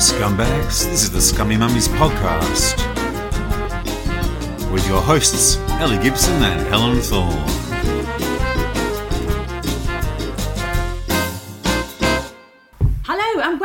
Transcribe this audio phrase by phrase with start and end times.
[0.00, 0.86] scumbags.
[0.86, 2.78] This is the Scummy Mummies podcast
[4.72, 7.59] with your hosts, Ellie Gibson and Helen Thorne.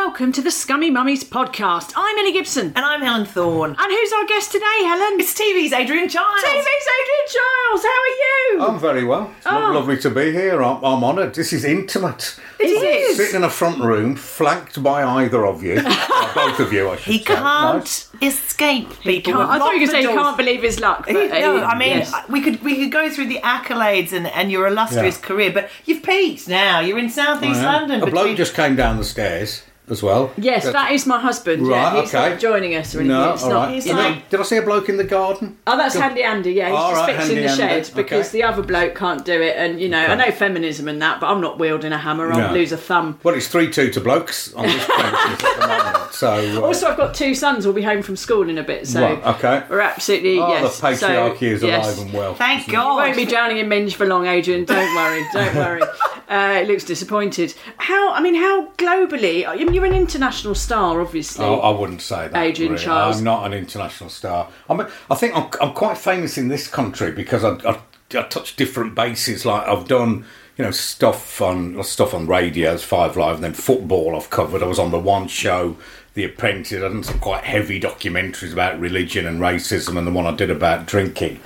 [0.06, 1.92] Welcome to the Scummy Mummies podcast.
[1.95, 2.67] I'm Ellie Gibson.
[2.75, 3.72] And I'm Helen Thorne.
[3.78, 5.20] And who's our guest today, Helen?
[5.20, 6.42] It's TV's Adrian Chiles.
[6.44, 7.81] TV's Adrian Chiles.
[7.84, 8.61] How are you?
[8.61, 9.33] I'm very well.
[9.38, 9.73] It's lo- Oh.
[9.73, 10.61] lovely to be here.
[10.64, 11.33] I'm, I'm honoured.
[11.33, 12.39] This is intimate.
[12.59, 13.17] It is.
[13.17, 16.95] Sitting in a front room, flanked by either of you, or both of you, I
[16.98, 17.26] should He say.
[17.26, 19.33] can't escape people.
[19.33, 21.08] Can't- I thought you were going to say he can't believe his luck.
[21.08, 22.14] He, But, no, uh, I mean, yes.
[22.30, 25.26] we could we could go through the accolades and, and your illustrious Yeah.
[25.26, 26.80] career, but you've peaked now.
[26.80, 27.73] You're in South East Yeah.
[27.73, 28.02] London.
[28.03, 30.31] A bloke between- just came down the stairs as well.
[30.38, 31.66] Yes, that is my husband.
[31.67, 32.30] yeah, he's okay.
[32.31, 33.17] not joining us or anything.
[33.17, 33.66] No, it's all not.
[33.67, 33.73] right.
[33.75, 33.94] He's know.
[33.94, 35.58] like- Did I see a bloke in the garden?
[35.67, 36.53] Oh, that's Handy Andy.
[36.53, 38.38] Yeah, he's All just right, fixing Handy the Andy, shed because okay.
[38.39, 39.55] the other bloke can't do it.
[39.58, 42.31] And you know, I know feminism and that, but I'm not wielding a hammer.
[42.31, 42.53] I'll No.
[42.53, 43.19] lose a thumb.
[43.23, 46.14] Well, it's 3 2 to blokes on this premises at the moment.
[46.14, 48.88] So, uh, Also, I've got two sons who'll be home from school in a bit,
[48.88, 49.64] so Right, okay.
[49.70, 50.80] we're absolutely oh, yes.
[50.80, 51.86] the patriarchy so, is yes.
[51.86, 52.36] alive and well.
[52.36, 52.77] Thank isn't it?
[52.77, 52.95] God.
[52.95, 54.64] won't be drowning in minge for long, Adrian.
[54.65, 55.82] Don't worry, don't worry.
[56.27, 57.54] Uh, it looks disappointed.
[57.77, 58.11] How?
[58.11, 59.45] I mean, how globally?
[59.45, 61.45] I mean, you're an international star, obviously.
[61.45, 62.36] Oh, I wouldn't say that.
[62.41, 62.83] Adrian really.
[62.83, 63.17] Chiles.
[63.17, 64.49] I'm not an international star.
[64.69, 67.80] I mean, I think I'm, I'm quite famous in this country because I, I,
[68.17, 69.45] I touch different bases.
[69.45, 70.25] Like I've done,
[70.58, 74.15] you know, stuff on stuff on radios, Five Live, and then football.
[74.15, 74.64] I've covered.
[74.64, 75.75] I was on the One Show,
[76.14, 76.81] The Apprentice.
[76.81, 80.49] I've done some quite heavy documentaries about religion and racism, and the one I did
[80.49, 81.41] about drinking.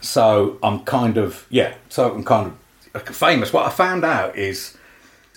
[0.00, 1.74] So I'm kind of yeah.
[1.90, 2.56] So I'm kind
[2.94, 3.52] of famous.
[3.52, 4.76] What I found out is.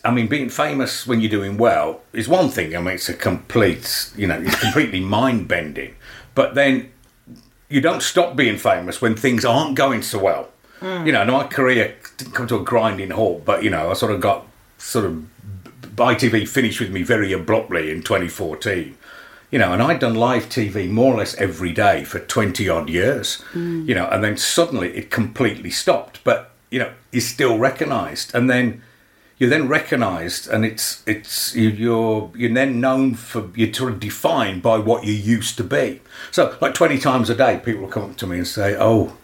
[0.07, 2.73] I mean, being famous when you're doing well is one thing.
[2.77, 5.95] I mean, it's a complete, you know, it's completely mind bending.
[6.33, 6.93] But then
[7.67, 10.47] you don't stop being famous when things aren't going so well.
[10.79, 11.05] Hmm.
[11.05, 14.13] You know, my career didn't come to a grinding halt, but, you know, I sort
[14.13, 14.47] of got
[14.77, 15.25] sort of
[15.81, 18.95] ITV finished with me very abruptly in 2014.
[19.51, 22.89] You know, and I'd done live TV more or less every day for 20 odd
[22.89, 23.83] years, hmm.
[23.85, 26.23] you know, and then suddenly it completely stopped.
[26.23, 28.33] But, you know, you're still recognised.
[28.33, 28.83] And then
[29.37, 33.99] you're then recognised, and it's it's you, you're you're then known for you're sort of
[33.99, 36.01] defined by what you used to be.
[36.31, 39.15] So like twenty times a day, people will come up to me and say, "Oh,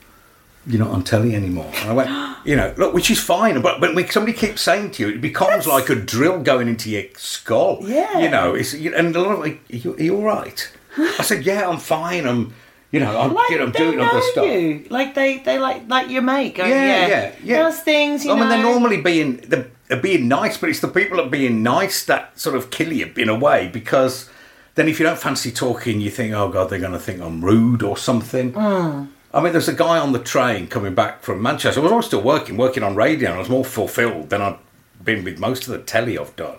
[0.67, 3.81] you're not on telly anymore." And I went, you know, look, which is fine, but
[3.81, 7.05] but when somebody keeps saying to you, it becomes like a drill going into your
[7.17, 7.79] skull.
[7.81, 8.19] Yeah.
[8.19, 10.71] you know, it's and a lot of like, are you, are you all right?
[10.97, 12.27] I said, "Yeah, I'm fine.
[12.27, 12.53] I'm."
[12.93, 14.45] You know, I'm, Like you know, I'm doing know other stuff.
[14.45, 16.53] you, like they they like like your mate.
[16.53, 17.63] Going, Yeah, yeah, yeah, yeah.
[17.63, 20.87] Those things, you I mean, they're normally being they're, they're being nice, but it's the
[20.87, 24.29] people that are being nice that sort of kill you in a way because
[24.75, 27.43] then if you don't fancy talking, you think, oh god, they're going to think I'm
[27.43, 28.53] rude or something.
[28.53, 29.05] Hmm.
[29.33, 31.79] I mean, there's a guy on the train coming back from Manchester.
[31.79, 34.59] I was always still working, working on radio, and I was more fulfilled than I'd
[35.03, 36.57] been with most of the telly I've done.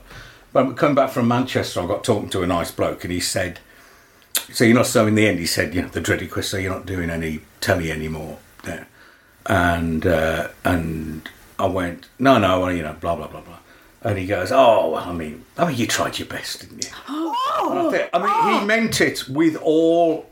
[0.53, 3.61] But coming back from Manchester, I got talking to a nice bloke, and he said,
[4.53, 6.63] "So you're not so." In the end, he said, "You know, the dreaded question, so
[6.63, 8.87] you're not doing any telly anymore." There
[9.47, 11.29] and uh, and
[11.59, 13.59] I went, no, no, well, you know, blah blah blah blah.
[14.03, 16.91] And he goes, oh, well, I mean, I mean, you tried your best, didn't you?
[17.57, 20.27] And I, think, I mean, he meant it with all,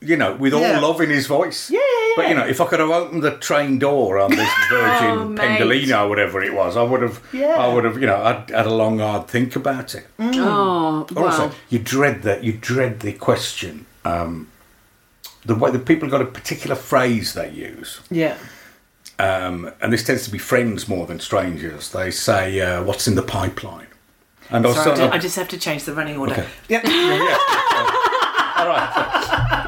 [0.00, 0.74] you know, with Yeah.
[0.76, 1.70] all love in his voice.
[1.70, 4.50] Yeah, yeah, But you know, if I could have opened the train door on this
[4.70, 5.34] Virgin Oh.
[5.36, 7.56] Pendolino, or whatever it was, I would have, Yeah.
[7.56, 10.06] I would have, you know, I'd had a long hard think about it.
[10.18, 11.24] Oh, wow.
[11.26, 12.42] Also, you dread that.
[12.44, 13.86] You dread the question.
[14.04, 14.48] Um,
[15.44, 18.36] the way the people have got a particular phrase they use yeah.
[19.18, 21.90] um, and this tends to be friends more than strangers.
[21.92, 23.86] They say, uh, "What's in the pipeline?"
[24.50, 26.16] And I was Sorry, I, sort ju- of- I just have to change the running
[26.18, 26.32] order.
[26.32, 26.46] Okay.
[26.68, 26.80] Yeah.
[26.84, 27.36] yeah, yeah.
[28.60, 29.59] All right.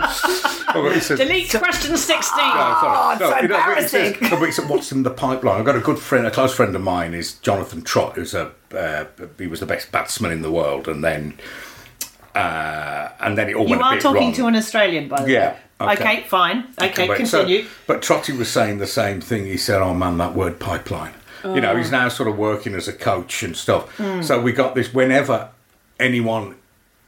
[0.74, 2.36] Oh, he says- Delete question 16.
[2.38, 3.14] No, sorry.
[3.14, 4.14] it's so you know, he embarrassing.
[4.14, 5.58] says- no, but he said, what's in the pipeline?
[5.60, 8.52] I've got a good friend, a close friend of mine is Jonathan Trott, who's a
[8.76, 9.04] uh,
[9.38, 11.34] he was the best batsman in the world, and then
[12.34, 14.32] uh, and then it all You went a are bit talking wrong.
[14.34, 15.92] to an Australian, by the Yeah, way.
[15.92, 16.02] okay.
[16.02, 16.64] Okay, fine.
[16.80, 17.14] Okay, so-
[17.44, 17.66] continue.
[17.86, 19.44] but Trotty was saying the same thing.
[19.46, 21.14] He said, "Oh man, that word pipeline."
[21.44, 23.92] You know, he's now sort of working as a coach and stuff.
[24.22, 24.94] So we got this.
[24.94, 25.48] Whenever
[25.98, 26.54] anyone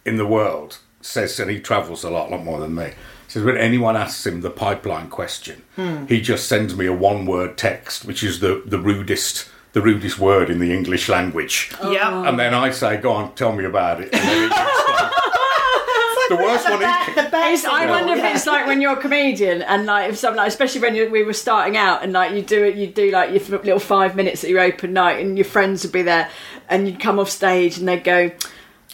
[0.04, 2.90] in the world says, and he travels a lot, lot more than me.
[3.34, 6.06] Says when anyone asks him the pipeline question, hmm.
[6.06, 10.50] he just sends me a one-word text, which is the the rudest the rudest word
[10.50, 11.72] in the English language.
[11.82, 12.10] yeah.
[12.12, 12.22] Oh.
[12.22, 15.10] And then I say, "Go on, tell me about it." And then he explains.
[16.28, 17.14] the worst one is.
[17.16, 17.64] The best.
[17.66, 18.28] I wonder Yeah.
[18.28, 21.10] if it's like when you're a comedian and like if something like, especially when you,
[21.10, 24.14] we were starting out and like you do it, you do like your little five
[24.14, 26.30] minutes at your open night and your friends would be there
[26.68, 28.30] and you'd come off stage and they'd go,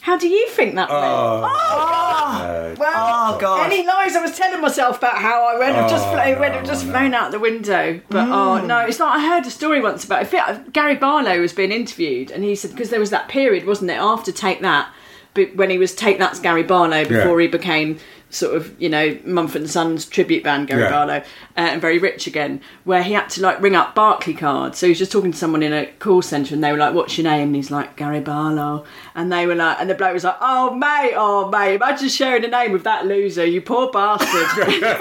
[0.02, 2.93] "How do you think that went?" Uh, Well,
[3.35, 3.67] Oh, God.
[3.70, 6.55] any lies I was telling myself about how I went, I've just, Oh, it went,
[6.55, 6.93] no, I've just no.
[6.93, 8.00] flown out the window.
[8.08, 9.17] But oh no, it's not.
[9.17, 10.20] I heard a story once about.
[10.20, 13.67] I think Gary Barlow was being interviewed, and he said because there was that period,
[13.67, 14.88] wasn't it, after Take That,
[15.35, 17.47] but when he was Take That's Gary Barlow before Yeah.
[17.47, 17.99] he became
[18.32, 20.91] sort of you know Mumford and Sons tribute band Gary Yeah.
[20.91, 21.23] Barlow uh,
[21.56, 24.79] and very rich again, where he had to like ring up Barclay cards.
[24.79, 26.94] So he was just talking to someone in a call centre, and they were like,
[26.94, 28.85] "What's your name?" And he's like, "Gary Barlow,"
[29.20, 32.44] and they were like, and the bloke was like, "Oh mate, oh mate, imagine sharing
[32.44, 34.99] a name with that loser, you poor bastard."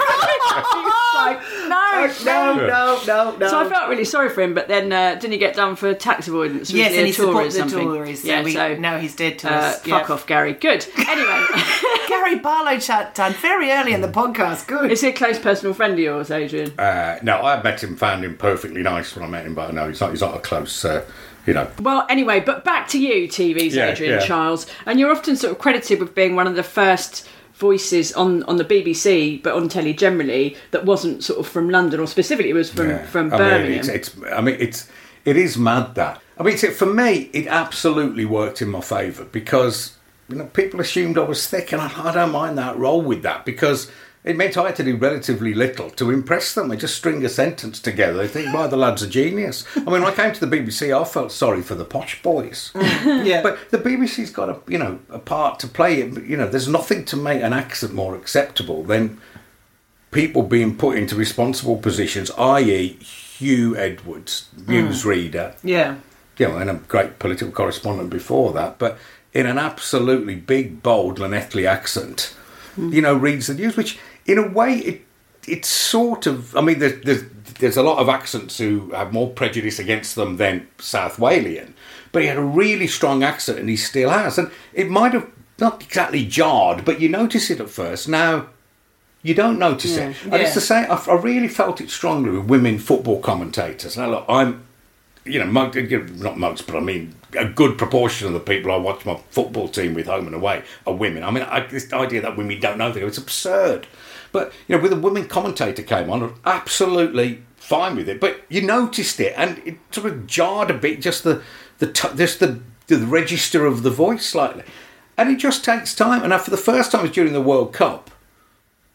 [1.12, 3.48] Like, no, no, no, no, no.
[3.48, 5.92] So I felt really sorry for him, but then uh, didn't he get done for
[5.92, 6.70] tax avoidance?
[6.70, 7.86] Yes, Was and a he Tory or supports the something?
[7.88, 8.22] Tories.
[8.22, 9.76] So Yeah, we, so now he's dead to uh, us.
[9.78, 10.14] fuck Yeah.
[10.14, 10.54] off, Gary.
[10.54, 10.86] Good.
[10.96, 11.44] Anyway,
[12.08, 14.66] Gary Barlow chat done very early in the podcast.
[14.66, 14.90] Good.
[14.90, 16.72] is he a close personal friend of yours, Adrian?
[16.78, 19.88] Uh, no, I met him, found him perfectly nice when I met him, but no,
[19.88, 20.10] he's not.
[20.10, 21.04] He's not a close, uh,
[21.50, 21.68] you know.
[21.82, 24.26] Well, anyway, but back to you, TV's Yeah, Adrian yeah.
[24.26, 28.42] Chiles, and you're often sort of credited with being one of the first voices on,
[28.44, 32.50] on the BBC, but on telly generally, that wasn't sort of from London or specifically
[32.50, 33.04] it was from Yeah.
[33.06, 33.68] from I Birmingham.
[33.70, 34.16] mean, it's, it's.
[34.32, 34.88] I mean, it's.
[35.24, 36.22] It is mad that.
[36.38, 39.96] I mean, it's, for me, it absolutely worked in my favour because
[40.28, 42.78] you know people assumed I was thick, and I, I don't mind that.
[42.78, 43.90] Roll with that because.
[44.22, 46.70] It meant I had to do relatively little to impress them.
[46.70, 48.18] I just string a sentence together.
[48.18, 50.92] They think, "Why the lad's a genius." I mean, when I came to the BBC,
[50.92, 52.70] I felt sorry for the posh boys.
[52.74, 53.40] yeah.
[53.42, 55.98] But the BBC's got a you know a part to play.
[56.00, 59.18] You know, there's nothing to make an accent more acceptable than
[60.10, 64.72] people being put into responsible positions, i.e., Huw Edwards, hmm.
[64.72, 65.96] newsreader, yeah.
[66.36, 68.98] you know, and a great political correspondent before that, but
[69.32, 72.34] in an absolutely big, bold Llanelli accent,
[72.74, 72.92] hmm.
[72.92, 73.98] you know, reads the news, which
[74.30, 75.02] in a way it
[75.48, 76.54] it's sort of.
[76.56, 77.22] I mean, there's, there's
[77.58, 81.72] there's a lot of accents who have more prejudice against them than South Walian,
[82.12, 85.28] but he had a really strong accent, and he still has, and it might have
[85.58, 88.08] not exactly jarred, but you notice it at first.
[88.08, 88.46] Now
[89.22, 90.16] you don't notice it.
[90.24, 90.54] And it's Yeah.
[90.54, 90.90] the same.
[90.90, 93.98] I, I really felt it strongly with women football commentators.
[93.98, 94.62] Now, look, I'm,
[95.26, 95.70] you know, mo-
[96.16, 99.68] not most, but I mean, a good proportion of the people I watch my football
[99.68, 101.22] team with home and away are women.
[101.22, 103.86] I mean, I, this idea that women don't know things, it's absurd.
[104.32, 108.20] But, you know, with a women commentator came on, I was absolutely fine with it.
[108.20, 111.42] But you noticed it, and it sort of jarred a bit, just the,
[111.78, 114.64] the, t- just the, the register of the voice slightly.
[115.16, 116.22] And it just takes time.
[116.22, 118.10] And for the first time, it was during the World Cup.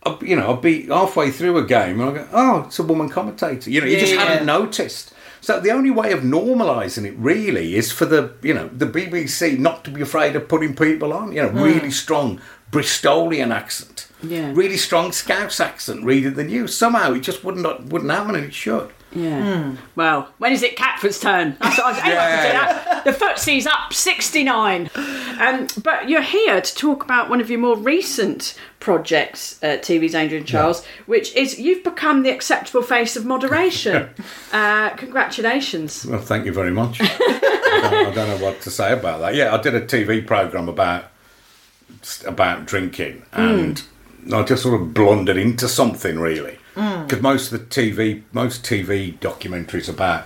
[0.05, 2.83] I'd, you know, I'd be halfway through a game and I go, oh, it's a
[2.83, 3.69] woman commentator.
[3.69, 4.25] You know, you Yeah, just yeah.
[4.25, 5.13] hadn't noticed.
[5.41, 9.59] So the only way of normalising it really is for the, you know, the BBC
[9.59, 11.31] not to be afraid of putting people on.
[11.31, 11.61] You know, hmm.
[11.61, 14.51] really strong Bristolian accent, Yeah.
[14.53, 16.75] really strong Scouse accent reading the news.
[16.75, 18.91] Somehow it just wouldn't wouldn't happen, and it should.
[19.13, 19.75] Yeah.
[19.95, 21.55] Well, when is it Catford's turn?
[21.61, 23.05] That's what I was anyone Yeah, can do that.
[23.05, 24.89] The footsie's up 69.
[24.95, 30.15] Um, but you're here to talk about one of your more recent projects, uh, TV's
[30.15, 34.09] Adrian Chiles, which is you've become the acceptable face of moderation.
[34.51, 36.05] uh, congratulations.
[36.05, 36.99] Well, thank you very much.
[37.01, 39.33] I, don't, I don't know what to say about that.
[39.35, 41.05] Yeah, I did a TV program about
[42.25, 43.81] about drinking, and
[44.31, 46.57] I just sort of blundered into something really.
[46.75, 47.07] Mm.
[47.07, 50.25] Because most of the TV, most TV documentaries about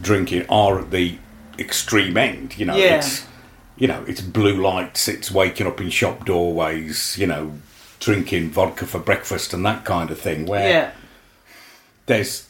[0.00, 1.18] drinking are at the
[1.58, 2.58] extreme end.
[2.58, 2.96] You know, Yeah.
[2.98, 3.26] it's
[3.76, 7.54] you know, it's blue lights, it's waking up in shop doorways, you know,
[7.98, 10.44] drinking vodka for breakfast and that kind of thing.
[10.46, 10.90] Where Yeah.
[12.06, 12.44] there's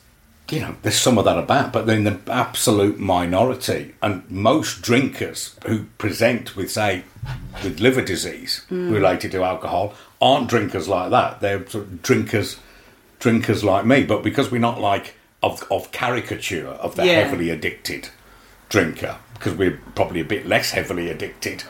[0.50, 5.54] you know there's some of that about but then the absolute minority and most drinkers
[5.64, 7.04] who present with say
[7.62, 8.92] with liver disease mm.
[8.92, 12.58] related to alcohol aren't drinkers like that they're sort of drinkers
[13.18, 17.20] drinkers like me but because we're not like of, of caricature of the Yeah.
[17.22, 18.08] heavily addicted
[18.68, 21.64] drinker because we're probably a bit less heavily addicted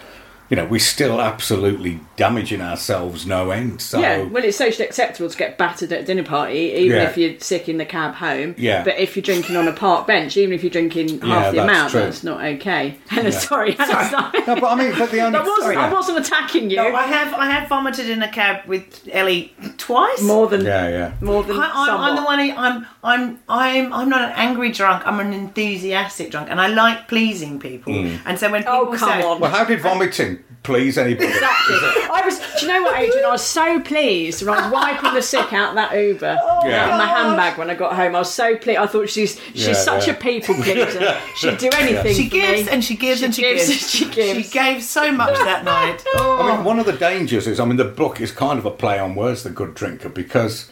[0.50, 3.80] you know, we're still absolutely damaging ourselves no end.
[3.80, 7.08] So Yeah, well, it's socially acceptable to get battered at a dinner party, even Yeah.
[7.08, 8.56] if you're sick in the cab home.
[8.58, 8.82] Yeah.
[8.82, 11.58] But if you're drinking on a park bench, even if you're drinking Yeah, half the
[11.58, 12.00] that's amount, true.
[12.00, 12.98] that's not okay.
[13.08, 14.40] Hannah, sorry, Hannah, sorry.
[14.44, 16.76] No, but I mean, but the only That wasn't, I wasn't attacking you.
[16.76, 20.20] No, I have I have vomited in a cab with Ellie twice.
[20.22, 21.12] more than yeah, yeah.
[21.20, 22.38] more than I, I'm, I'm the one.
[22.40, 25.06] Who, I'm I'm I'm I'm not an angry drunk.
[25.06, 27.92] I'm an enthusiastic drunk, and I like pleasing people.
[27.92, 28.18] Mm.
[28.26, 29.40] And so when oh, people Oh, come say, on.
[29.40, 31.28] Well, how did vomiting please anybody?
[31.28, 31.76] Exactly.
[32.12, 32.38] I was.
[32.60, 33.24] Do you know what, Adrian?
[33.24, 36.90] I was so pleased when I was wiping the sick out that Uber Yeah.
[36.94, 38.14] Oh my handbag when I got home.
[38.14, 38.78] I was so pleased.
[38.78, 40.14] I thought she's she's Yeah, such yeah.
[40.14, 41.18] a people pleaser.
[41.36, 42.14] She'd do anything.
[42.14, 42.70] she for gives me.
[42.72, 43.70] and she gives She and she gives gives.
[43.70, 44.46] and she gives.
[44.46, 46.04] She gave so much that night.
[46.16, 46.40] Oh.
[46.42, 48.70] I mean, one of the dangers is, I mean, the book is kind of a
[48.70, 50.70] play on words, The Good Drinker, because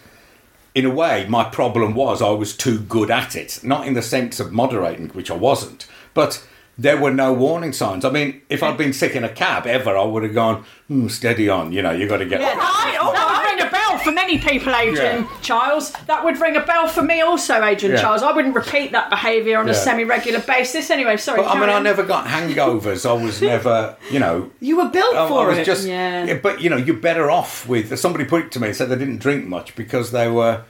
[0.74, 3.60] in a way, my problem was I was too good at it.
[3.64, 6.46] Not in the sense of moderating, which I wasn't, but
[6.80, 8.04] there were no warning signs.
[8.04, 11.08] I mean, if I'd been sick in a cab ever, I would have gone, hmm,
[11.08, 12.40] steady on, you know, you got to get.
[12.40, 15.40] Right, oh, that would ring a bell for many people, Adrian Yeah.
[15.42, 15.90] Chiles.
[16.06, 18.00] That would ring a bell for me also, Adrian Yeah.
[18.02, 18.22] Chiles.
[18.22, 20.88] I wouldn't repeat that behaviour on a semi-regular basis.
[20.90, 21.42] Anyway, sorry.
[21.42, 23.08] But I mean, carry I never got hangovers.
[23.08, 24.48] I was never, you know.
[24.60, 25.64] You were built I, I for was it.
[25.64, 26.34] just, Yeah.
[26.34, 27.98] But you know, you're better off with.
[27.98, 30.62] Somebody put it to me, said they didn't drink much because they were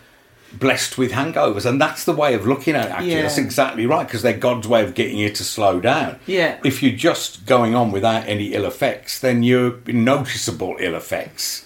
[0.52, 2.92] blessed with hangovers, and that's the way of looking at it.
[2.92, 3.22] Actually, Yeah.
[3.22, 6.16] that's exactly right because they're God's way of getting you to slow down.
[6.26, 6.56] Yeah.
[6.64, 11.64] If you're just going on without any ill effects, then you're noticeable ill effects,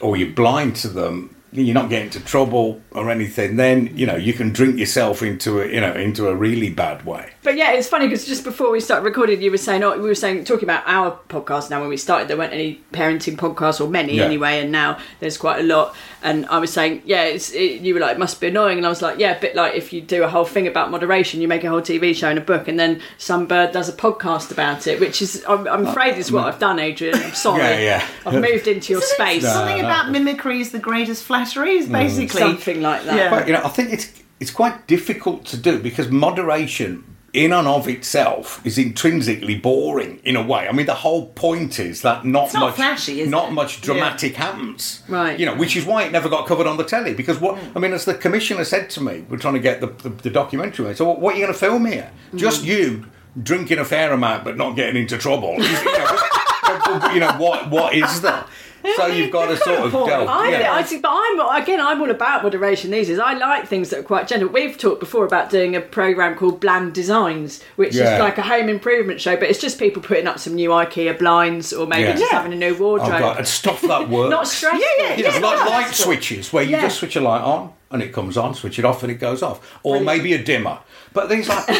[0.00, 1.36] or you're blind to them.
[1.52, 3.54] You're not getting into trouble or anything.
[3.56, 7.06] Then you know you can drink yourself into a you know into a really bad
[7.06, 7.30] way.
[7.44, 10.08] But yeah, it's funny because just before we started recording, you were saying, oh, we
[10.08, 11.78] were saying, talking about our podcast now.
[11.78, 14.24] When we started, there weren't any parenting podcasts, or many Yeah.
[14.24, 15.94] anyway, and now there's quite a lot.
[16.22, 18.86] And I was saying, yeah, it's, it, you were like, it must be annoying, and
[18.86, 21.42] I was like, yeah, a bit like if you do a whole thing about moderation,
[21.42, 23.92] you make a whole TV show and a book, and then some bird does a
[23.92, 27.14] podcast about it, which is, I'm, I'm uh, afraid, is what I've done, Adrian.
[27.14, 27.60] I'm sorry.
[27.62, 28.08] Yeah, yeah.
[28.24, 29.84] I've moved into your Isn't it space, Something no.
[29.84, 31.92] about mimicry is the greatest flattery, is mm.
[31.92, 32.40] basically.
[32.40, 33.16] something like that.
[33.16, 33.28] Yeah.
[33.28, 34.10] But you know, I think it's
[34.40, 40.36] it's quite difficult to do because moderation in and of itself is intrinsically boring in
[40.36, 40.68] a way.
[40.68, 43.52] I mean, the whole point is that not not much flashy, is not it?
[43.52, 45.02] much dramatic happens.
[45.08, 45.38] Right.
[45.38, 47.12] You know, which is why it never got covered on the telly.
[47.12, 49.88] Because what I mean, as the commissioner said to me, we're trying to get the
[49.88, 50.86] the, the documentary.
[50.86, 50.96] made.
[50.96, 52.10] So what, what are you going to film here?
[52.32, 52.38] Mm.
[52.38, 53.06] Just you
[53.42, 55.54] drinking a fair amount but not getting into trouble.
[55.58, 58.48] you know, you know what what is that?
[58.96, 60.28] So you've got to sort of delve.
[60.28, 60.74] I, yeah.
[60.74, 61.80] I think, but I'm again.
[61.80, 63.18] I'm all about moderation these days.
[63.18, 64.48] I like things that are quite gentle.
[64.48, 68.14] We've talked before about doing a program called Bland Designs, which Yeah.
[68.14, 71.18] is like a home improvement show, but it's just people putting up some new IKEA
[71.18, 72.12] blinds or maybe Yeah.
[72.12, 72.38] just Yeah.
[72.38, 73.18] having a new Oh wardrobe.
[73.20, 74.30] god, and stuff that works.
[74.30, 74.80] Not stressful.
[74.98, 76.82] Yeah, You know, Yeah, like light that's switches where you Yeah.
[76.82, 79.42] just switch a light on and it comes on, switch it off and it goes
[79.42, 80.78] off, or maybe a dimmer.
[81.12, 81.74] But these like lu-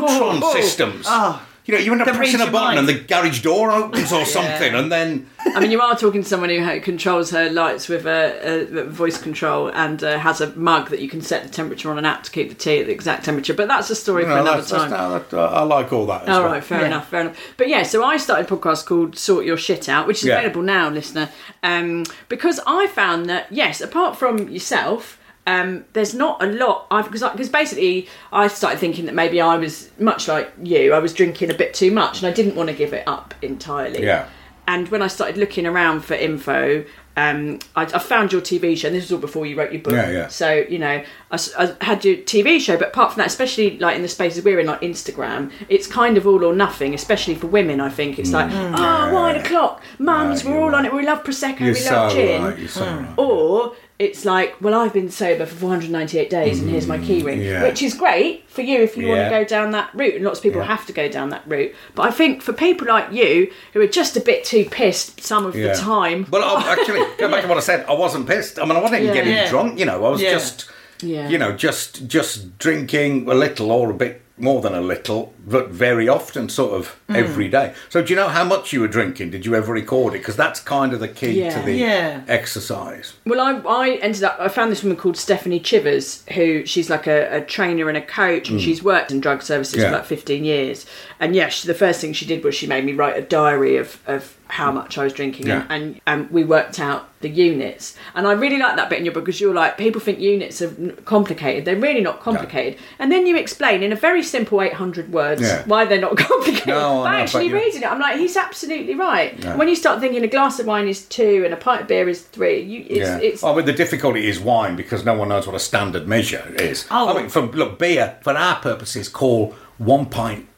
[0.00, 0.52] Lutron Oh, oh.
[0.54, 1.06] systems.
[1.08, 1.42] Oh.
[1.64, 4.24] You know, you end up The pressing a button and the garage door opens or
[4.36, 8.04] something, and then I mean, you are talking to someone who controls her lights with
[8.04, 11.88] a, a voice control and uh, has a mug that you can set the temperature
[11.90, 13.54] on an app to keep the tea at the exact temperature.
[13.54, 14.90] But that's a story you for another that's, that's, time.
[14.90, 16.22] no, that, uh, I like all that.
[16.22, 16.52] As All well.
[16.52, 16.86] right, fair Yeah.
[16.86, 17.36] enough, fair enough.
[17.56, 20.38] But yeah, so I started a podcast called Sort Your Shit Out, which is Yeah.
[20.38, 21.28] available now, listener,
[21.62, 25.18] um, because I found that yes, apart from yourself.
[25.46, 29.56] Um, there's not a lot I've because because basically I started thinking that maybe I
[29.56, 32.68] was much like you I was drinking a bit too much and I didn't want
[32.68, 34.28] to give it up entirely Yeah.
[34.68, 36.84] and when I started looking around for info
[37.16, 39.82] um, I, I found your TV show and this was all before you wrote your
[39.82, 40.28] book Yeah, yeah.
[40.28, 44.02] so you know I had your TV show but apart from that especially like in
[44.02, 47.80] the spaces we're in like Instagram it's kind of all or nothing especially for women
[47.80, 50.44] I think it's like oh wine o'clock mums Mm.
[50.44, 52.58] Yeah, we're all on it we love prosecco You're we so love gin right.
[52.60, 53.14] You're so right.
[53.18, 57.38] or it's like, well, I've been sober for 498 days and here's my key ring,
[57.38, 57.62] Mm, yeah.
[57.62, 60.14] which is great for you if you want to go down that route.
[60.16, 60.66] And lots of people Yeah.
[60.66, 61.72] have to go down that route.
[61.94, 65.46] But I think for people like you who are just a bit too pissed some
[65.46, 65.72] of Yeah.
[65.74, 66.26] the time.
[66.30, 67.84] Well, I, actually, go back to what I said.
[67.88, 68.58] I wasn't pissed.
[68.58, 69.20] I mean, I wasn't even Yeah.
[69.22, 69.48] getting Yeah.
[69.50, 69.78] drunk.
[69.78, 70.32] You know, I was Yeah.
[70.32, 70.66] just,
[71.02, 71.28] Yeah.
[71.28, 75.68] you know, just just drinking a little or a bit more than a little, but
[75.70, 77.16] very often, sort of Mm.
[77.16, 77.74] every day.
[77.90, 79.30] So, do you know how much you were drinking?
[79.30, 80.18] Did you ever record it?
[80.18, 81.50] Because that's kind of the key Yeah.
[81.58, 82.20] to the Yeah.
[82.28, 83.14] exercise.
[83.26, 87.06] Well, I, I ended up, I found this woman called Stephanie Chivers, who she's like
[87.06, 89.82] a, a trainer and a coach, and she's worked in drug services Mm.
[89.82, 89.88] Yeah.
[89.90, 90.86] for like 15 years.
[91.22, 93.96] And yes, the first thing she did was she made me write a diary of,
[94.08, 95.64] of how much I was drinking, Yeah.
[95.70, 97.96] and, and, and we worked out the units.
[98.16, 100.60] And I really like that bit in your book because you're like, people think units
[100.60, 100.70] are
[101.04, 101.64] complicated.
[101.64, 102.80] They're really not complicated.
[102.98, 105.62] And then you explain in a very simple 800 words Yeah.
[105.66, 106.66] why they're not complicated.
[106.66, 109.38] No, know, actually but reading it, I'm like, he's absolutely right.
[109.38, 109.54] Yeah.
[109.56, 112.08] When you start thinking a glass of wine is two and a pint of beer
[112.08, 113.18] is three, you, it's, yeah.
[113.18, 116.52] it's oh, but the difficulty is wine because no one knows what a standard measure
[116.58, 116.84] is.
[116.90, 117.08] Oh.
[117.16, 120.48] I mean, for look, beer for our purposes, call one pint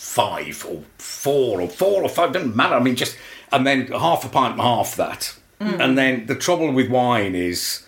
[0.00, 2.74] five or four or four or five, doesn't matter.
[2.74, 3.18] I mean, just,
[3.52, 5.36] and then half a pint and half that.
[5.60, 5.78] Mm.
[5.78, 7.84] And then the trouble with wine is,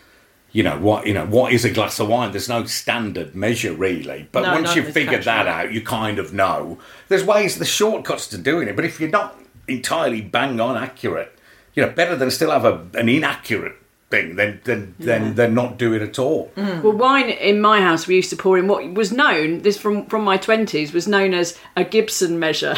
[0.53, 3.73] you know what you know what is a glass of wine there's no standard measure
[3.73, 6.79] really but No, once you've figured that out you kind of know
[7.09, 11.35] there's ways the shortcuts to doing it but if you're not entirely bang on accurate
[11.73, 13.77] you know better than still have a, an inaccurate
[14.13, 16.83] thing than than than, than not do it at all mm.
[16.83, 20.07] Well, wine in my house we used to pour in what was known this from
[20.07, 22.75] from my twenties was known as a Gibson measure.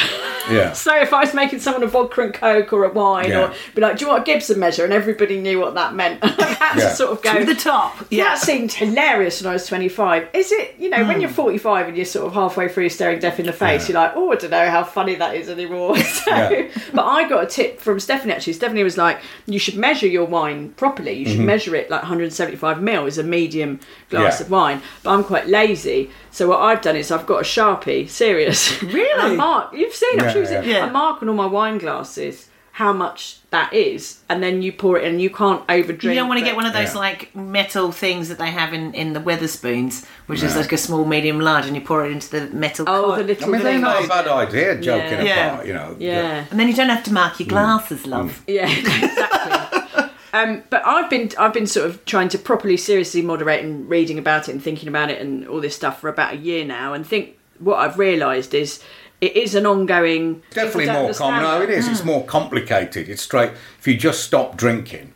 [0.51, 3.51] yeah so if I was making someone a vodka and coke or a wine, Yeah.
[3.51, 6.21] or be like, "Do you want a Gibson measure?" and everybody knew what that meant.
[6.23, 6.89] I had Yeah.
[6.89, 8.07] to sort of go To the top.
[8.11, 8.25] Yeah.
[8.25, 10.29] That seemed hilarious when I was 25.
[10.35, 11.23] Is it, you know, when mm.
[11.23, 13.93] you're 45 and you're sort of halfway through staring death in the face, Yeah.
[13.93, 15.97] you're like, oh, I don't know how funny that is anymore.
[16.21, 16.69] so, Yeah.
[16.93, 18.53] But I got a tip from Stephanie actually.
[18.55, 21.24] Stephanie was like, you should measure your wine properly.
[21.25, 24.41] You should measure it like 175 mil is a medium glass Mm-hmm.
[24.43, 24.47] Yeah.
[24.47, 24.83] of wine.
[25.03, 26.11] But I'm quite lazy.
[26.31, 28.81] So what I've done is I've got a Sharpie, serious.
[28.83, 29.33] Really?
[29.33, 30.65] I mark, you've seen, I'm Yeah, sure you've seen.
[30.65, 30.87] yeah.
[30.87, 34.19] I mark on all my wine glasses how much that is.
[34.29, 36.03] And then you pour it in and you can't overdrink.
[36.03, 36.99] You don't want to get one of those Yeah.
[37.07, 41.05] like metal things that they have in, in the Wetherspoons, which is like a small,
[41.05, 42.85] medium, large, and you pour it into the metal.
[42.89, 43.17] Oh, pot.
[43.19, 45.53] the I little mean, they're not a bad idea, joking Yeah.
[45.53, 45.95] apart, you know.
[46.01, 46.47] Yeah.
[46.51, 47.41] And then you don't have to mark Mm.
[47.41, 48.43] your glasses, love.
[48.49, 50.05] Yeah, exactly.
[50.35, 54.19] Um, but I've been I've been sort of trying to properly seriously moderate and reading
[54.19, 56.93] about it and thinking about it and all this stuff for about a year now,
[56.93, 58.83] and think what I've realised is
[59.21, 60.43] it is an ongoing.
[60.51, 61.43] Definitely more common.
[61.43, 61.87] No, it is.
[61.87, 63.09] It's more complicated.
[63.09, 63.53] It's straight.
[63.79, 65.13] If you just stop drinking,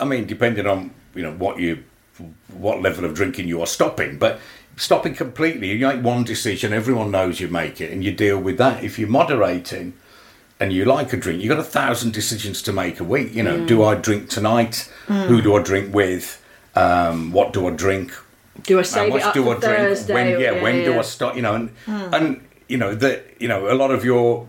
[0.00, 1.84] I mean, depending on you know what you,
[2.48, 4.40] what level of drinking you are stopping, but
[4.76, 6.72] stopping completely, you make one decision.
[6.72, 8.82] Everyone knows you make it, and you deal with that.
[8.82, 9.92] If you're moderating,
[10.58, 13.34] and you like a drink, you've got a thousand decisions to make a week.
[13.34, 14.90] You know, do I drink tonight?
[15.06, 16.42] Who do I drink with?
[16.74, 18.12] Um, what do I drink?
[18.62, 19.76] Do I How save much it up do for I drink?
[19.76, 20.14] Thursday?
[20.14, 20.98] When, or- yeah, when do.
[20.98, 21.36] I start?
[21.36, 24.46] You know, and and you know that you know a lot of your,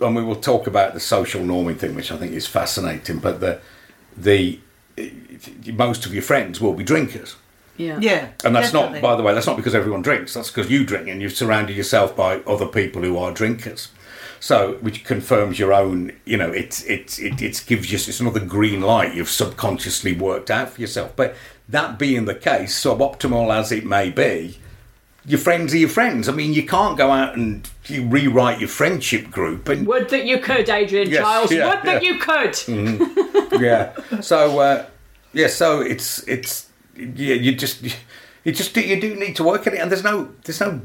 [0.00, 3.18] and we will talk about the social norming thing, which I think is fascinating.
[3.18, 3.60] But the
[4.16, 4.58] the
[5.72, 7.36] most of your friends will be drinkers,
[7.76, 7.98] Yeah.
[8.00, 8.28] Yeah.
[8.44, 9.00] and that's definitely.
[9.00, 10.34] not, by the way, that's not because everyone drinks.
[10.34, 13.88] That's because you drink, and you've surrounded yourself by other people who are drinkers.
[14.42, 18.40] So, which confirms your own, you know, it's it's it, it gives you it's another
[18.40, 21.14] green light you've subconsciously worked out for yourself.
[21.14, 21.36] But
[21.68, 24.58] that being the case, suboptimal as it may be,
[25.26, 26.26] your friends are your friends.
[26.26, 30.24] I mean, you can't go out and you rewrite your friendship group and Would that
[30.24, 31.52] you could, Adrian Yes, Chiles.
[31.52, 33.60] yeah, Would that you could.
[33.60, 33.92] yeah.
[34.22, 34.86] So uh,
[35.34, 39.66] yeah, so it's it's yeah, you just you just do, you do need to work
[39.66, 40.80] at it, and there's no there's no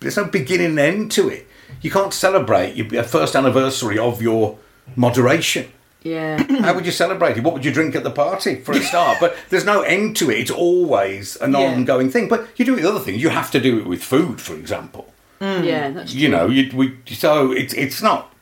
[0.00, 1.46] there's no beginning and end to it.
[1.82, 4.58] You can't celebrate your first anniversary of your
[4.96, 5.70] moderation.
[6.02, 6.42] Yeah.
[6.60, 7.42] How would you celebrate it?
[7.42, 9.18] What would you drink at the party for a start?
[9.20, 10.38] but there's no end to it.
[10.38, 11.58] It's always an Yeah.
[11.72, 12.28] ongoing thing.
[12.28, 13.22] But you do it with other things.
[13.22, 15.12] You have to do it with food, for example.
[15.40, 15.64] Mm.
[15.64, 18.32] Yeah, that's You know, you, we, so it's it's not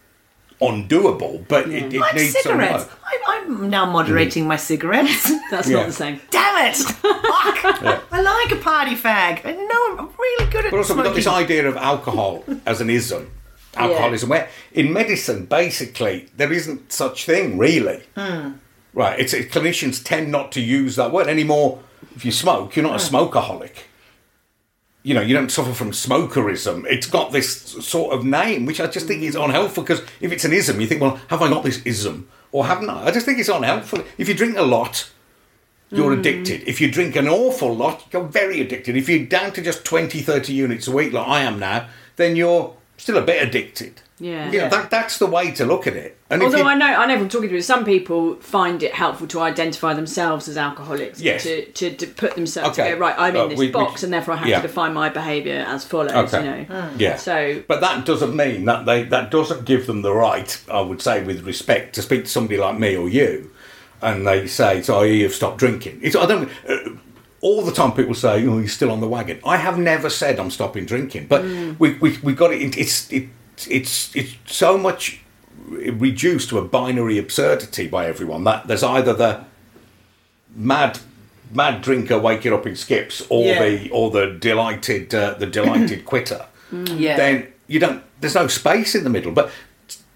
[0.71, 2.85] undoable, but it, it Like needs some cigarettes.
[2.85, 2.99] work.
[3.05, 5.31] I, I'm now moderating my cigarettes.
[5.51, 5.79] that's Yeah.
[5.79, 6.21] not the same.
[6.31, 6.77] Damn it!
[6.77, 8.03] Fuck!
[8.13, 9.45] I like a party fag.
[9.45, 12.81] I know I'm really good at But also, we've got this idea of alcohol as
[12.81, 13.31] an ism,
[13.77, 18.03] alcoholism, where in medicine, basically, there isn't such thing really.
[18.17, 18.53] Hmm.
[18.93, 19.19] Right?
[19.19, 21.81] It's clinicians tend not to use that word anymore.
[22.15, 23.17] If you smoke, you're not a hmm.
[23.17, 23.73] smokeaholic.
[25.05, 26.85] You know, you don't suffer from smokerism.
[26.89, 29.85] It's got this sort of name, which I just think is unhelpful.
[29.85, 32.91] Because if it's an ism, you think, well, have I got this ism or haven't
[32.91, 33.05] I?
[33.05, 34.03] I just think it's unhelpful.
[34.19, 35.11] If you drink a lot,
[35.91, 36.21] you're hmm.
[36.21, 36.67] addicted.
[36.67, 38.97] If you drink an awful lot, you're very addicted.
[38.97, 42.35] If you're down to just 20, 30 units a week, like I am now, then
[42.35, 44.01] you're still a bit addicted.
[44.21, 44.49] Yeah.
[44.53, 46.17] You know, that, that's the way to look at it.
[46.31, 49.27] And Although you- I know, I know from talking to some people find it helpful
[49.29, 51.21] to identify themselves as alcoholics.
[51.21, 51.43] Yes.
[51.43, 52.91] To, to, to put themselves Okay.
[52.91, 54.61] to go, right, I'm Uh, in this we- we- box and therefore I have yeah.
[54.61, 56.39] to define my behaviour as follows, Okay.
[56.45, 56.89] you know.
[56.97, 57.17] Yeah.
[57.17, 61.03] So- but that doesn't mean that they that doesn't give them the right, I would
[61.03, 63.51] say, with respect, to speak to somebody like me or you,
[64.01, 66.49] and they say, "So you've stopped drinking." It's I don't.
[66.69, 66.77] Uh,
[67.41, 70.39] all the time people say, "Oh, you're still on the wagon." I have never said
[70.39, 71.45] I'm stopping drinking, but
[71.81, 72.77] we we we got it.
[72.79, 73.29] It's it,
[73.71, 75.21] it's it's so much
[75.69, 79.45] reduced to a binary absurdity by everyone that there's either the
[80.55, 80.99] mad
[81.53, 83.63] mad drinker waking up in skips or Yeah.
[83.65, 87.17] the or the delighted uh, the delighted quitter Yeah.
[87.17, 89.51] then you don't there's no space in the middle but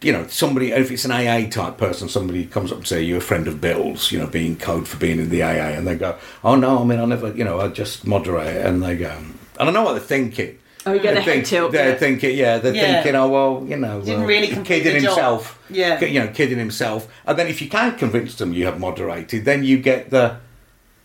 [0.01, 3.18] you know somebody if it's an aa type person somebody comes up and say you're
[3.18, 5.96] a friend of bill's you know being code for being in the aa and they
[5.96, 9.11] go oh no i mean i never you know i just moderate and they go
[9.59, 11.91] and i know what they're thinking Oh, you get They the head think- tilt, They're
[11.91, 11.95] yeah.
[11.97, 12.93] thinking, yeah, they're Yeah.
[13.03, 15.03] thinking, oh well, you know, Didn't uh, really kidding job.
[15.03, 16.03] himself, Yeah.
[16.05, 17.09] you know, kidding himself.
[17.27, 20.37] And then if you can't convince them you have moderated, then you get the,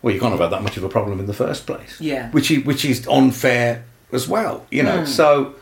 [0.00, 1.96] well, you can't have had that much of a problem in the first place.
[2.00, 2.30] Yeah.
[2.30, 4.98] which is which is unfair as well, you know.
[5.00, 5.06] Hmm.
[5.06, 5.54] So,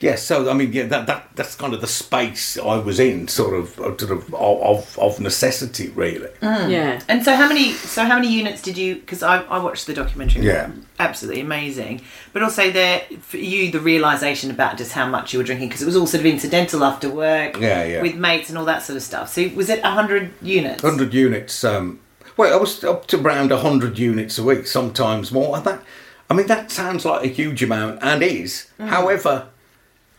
[0.00, 3.26] Yeah, so I mean, yeah, that, that that's kind of the space I was in,
[3.26, 6.30] sort of, of sort of of, of necessity, really.
[6.40, 7.00] Yeah.
[7.08, 7.72] And so, how many?
[7.72, 8.96] So, how many units did you?
[8.96, 10.44] Because I, I watched the documentary.
[10.46, 10.70] Yeah.
[11.00, 12.02] absolutely amazing.
[12.32, 15.82] But also, there for you, the realization about just how much you were drinking because
[15.82, 17.58] it was all sort of incidental after work.
[17.58, 18.02] Yeah, yeah.
[18.02, 19.32] With mates and all that sort of stuff.
[19.32, 20.82] So, was it hundred units?
[20.82, 21.64] Hundred units.
[21.64, 21.98] Um,
[22.36, 25.56] well, I was up to around hundred units a week, sometimes more.
[25.56, 25.82] And that,
[26.30, 28.70] I mean, that sounds like a huge amount, and is.
[28.78, 28.88] Mm.
[28.90, 29.48] However,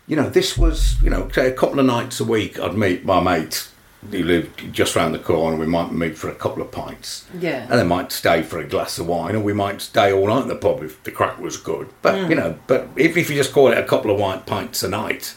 [0.10, 2.60] you know, this was, you know, say a couple of nights a week.
[2.60, 3.70] I'd meet my mate
[4.12, 5.56] who lived just round the corner.
[5.58, 7.26] We might meet for a couple of pints.
[7.38, 7.68] Yeah.
[7.70, 10.44] And they might stay for a glass of wine, or we might stay all night
[10.44, 11.88] in the pub if the crack was good.
[12.02, 12.30] But Mm.
[12.30, 14.90] you know, but if, if you just call it a couple of white pints a
[14.90, 15.36] night,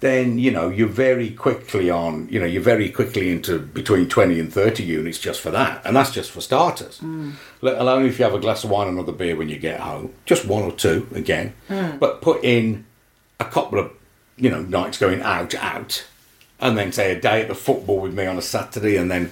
[0.00, 2.26] then you know you're very quickly on.
[2.30, 5.94] You know, you're very quickly into between twenty and thirty units just for that, and
[5.96, 7.00] that's just for starters.
[7.60, 9.80] Let alone if you have a glass of wine and another beer when you get
[9.80, 11.54] home, just one or two again.
[11.68, 12.84] But put in
[13.40, 13.90] a couple of
[14.36, 16.06] you know nights going out out,
[16.60, 19.30] and then say a day at the football with me on a Saturday, and then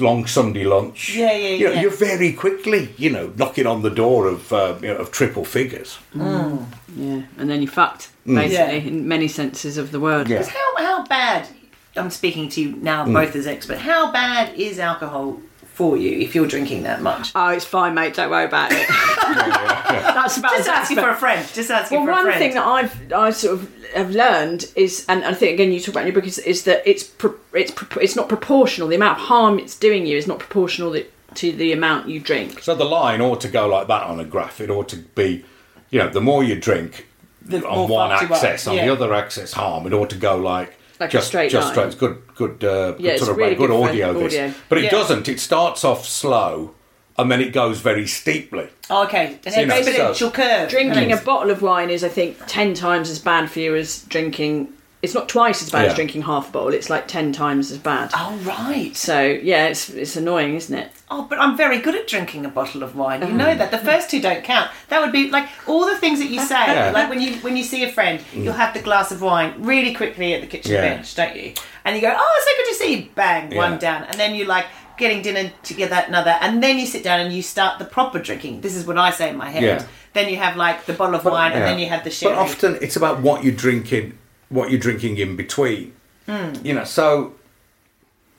[0.00, 1.14] long Sunday lunch.
[1.14, 1.80] Yeah, yeah, You know, yeah.
[1.82, 5.44] You're very quickly, you know, knocking on the door of uh, you know, of triple
[5.44, 5.98] figures.
[6.14, 6.66] Mm.
[6.96, 7.22] Yeah.
[7.38, 8.36] And then you're fucked, mm.
[8.36, 8.88] basically, Yeah.
[8.88, 10.28] in many senses of the word.
[10.28, 10.44] Yeah.
[10.44, 11.48] How how bad?
[11.96, 13.12] I'm speaking to you now, mm.
[13.12, 13.80] both as experts.
[13.80, 15.40] How bad is alcohol
[15.74, 17.32] for you if you're drinking that much?
[17.34, 18.14] Oh, it's fine, mate.
[18.14, 18.86] Don't worry about it.
[18.88, 21.46] That's about Just asking for a friend.
[21.52, 22.54] Just asking Well, for a friend.
[22.54, 25.72] Well, one thing that I've I sort of have learned is, and I think again
[25.72, 28.28] you talk about in your book is, is that it's pro- it's pro- it's not
[28.28, 28.88] proportional.
[28.88, 32.20] The amount of harm it's doing you is not proportional th- to the amount you
[32.20, 32.60] drink.
[32.62, 34.60] So the line ought to go like that on a graph.
[34.60, 35.44] It ought to be,
[35.90, 37.06] you know, the more you drink
[37.42, 38.44] The on one fucked you are.
[38.44, 38.86] axis, on Yeah.
[38.86, 39.86] the other axis harm.
[39.86, 41.74] It ought to go like, Like a just straight just line.
[41.74, 41.86] straight.
[41.86, 44.12] It's good, good, uh, good it's sort of really good, good for audio.
[44.14, 44.90] This, but it Yeah.
[44.90, 45.28] doesn't.
[45.28, 46.74] It starts off slow,
[47.18, 48.68] and then it goes very steeply.
[48.90, 50.68] Oh, okay, an you know, exponential so- curve.
[50.70, 54.02] Drinking a bottle of wine is, I think, ten times as bad for you as
[54.02, 54.68] drinking.
[55.02, 55.88] It's not twice as bad Yeah.
[55.90, 56.72] as drinking half a bottle.
[56.72, 58.10] It's like ten times as bad.
[58.14, 58.96] Oh right.
[58.96, 60.90] So yeah, it's it's annoying, isn't it?
[61.16, 63.20] Oh, but I'm very good at drinking a bottle of wine.
[63.22, 63.34] You Mm.
[63.36, 63.70] know that.
[63.70, 64.68] The first two don't count.
[64.88, 66.64] That would be like all the things that you say.
[66.66, 66.90] Yeah.
[66.90, 66.94] Mm.
[66.94, 69.94] Like when you when you see a friend, you'll have the glass of wine really
[69.94, 70.80] quickly at the kitchen Yeah.
[70.88, 71.52] bench, don't you?
[71.84, 73.58] And you go, "Oh, so good to see you." Bang, Yeah.
[73.58, 77.20] one down, and then you like getting dinner together, another, and then you sit down
[77.20, 78.60] and you start the proper drinking.
[78.62, 79.62] This is what I say in my head.
[79.62, 79.82] Yeah.
[80.14, 82.34] Then you have like the bottle of wine, and then you have the sherry.
[82.34, 84.06] But often it's about what you're drinking,
[84.48, 85.92] what you're drinking in between.
[86.26, 86.52] Hmm.
[86.62, 87.32] You know, so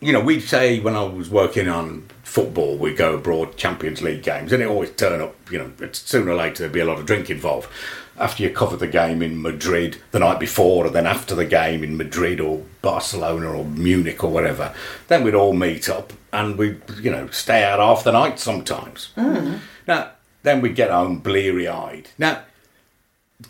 [0.05, 4.21] you know, we'd say when I was working on football, we'd go abroad Champions League
[4.21, 5.35] games, and it always turn up.
[5.51, 7.69] You know, it's sooner or later there'd be a lot of drink involved.
[8.17, 11.83] After you cover the game in Madrid the night before, and then after the game
[11.83, 14.73] in Madrid or Barcelona or Munich or whatever,
[15.07, 19.11] then we'd all meet up and we'd, you know, stay out half the night sometimes.
[19.15, 19.55] Hmm.
[19.87, 20.11] Now,
[20.43, 22.09] then we'd get home bleary eyed.
[22.17, 22.43] Now,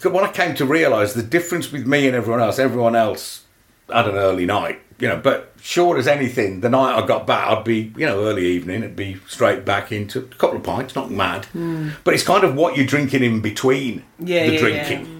[0.01, 3.43] when I came to realise the difference with me and everyone else, everyone else
[3.91, 7.47] had an early night, you know, but sure as anything, the night I got back,
[7.49, 10.95] I'd be, you know, early evening, it'd be straight back into a couple of pints,
[10.95, 11.45] not mad.
[11.45, 11.89] Hmm.
[12.03, 15.11] But it's kind of what you're drinking in between Yeah, the yeah, drinking.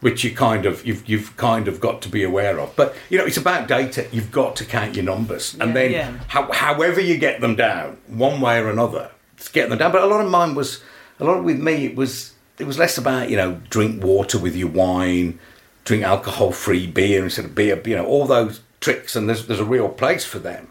[0.00, 3.18] Which you kind of you've you've kind of got to be aware of, but you
[3.18, 4.08] know it's about data.
[4.10, 6.18] You've got to count your numbers, and then yeah.
[6.26, 9.92] how, however you get them down, one way or another, it's getting them down.
[9.92, 10.82] But a lot of mine was,
[11.20, 14.56] a lot with me, it was it was less about you know drink water with
[14.56, 15.38] your wine,
[15.84, 19.64] drink alcohol-free beer instead of beer, you know all those tricks, and there's there's a
[19.64, 20.68] real place for them.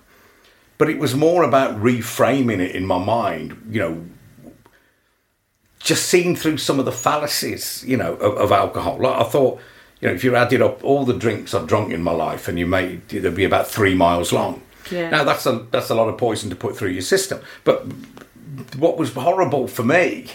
[0.78, 4.06] But it was more about reframing it in my mind, you know,
[5.80, 8.98] just seeing through some of the fallacies, you know, of, of alcohol.
[9.00, 9.60] Like I thought,
[10.00, 12.60] you know, if you added up all the drinks I've drunk in my life, and
[12.60, 14.62] you made there'd be about three miles long.
[14.92, 15.10] Yeah.
[15.10, 17.42] Now that's a that's a lot of poison to put through your system.
[17.64, 17.86] But
[18.78, 20.28] what was horrible for me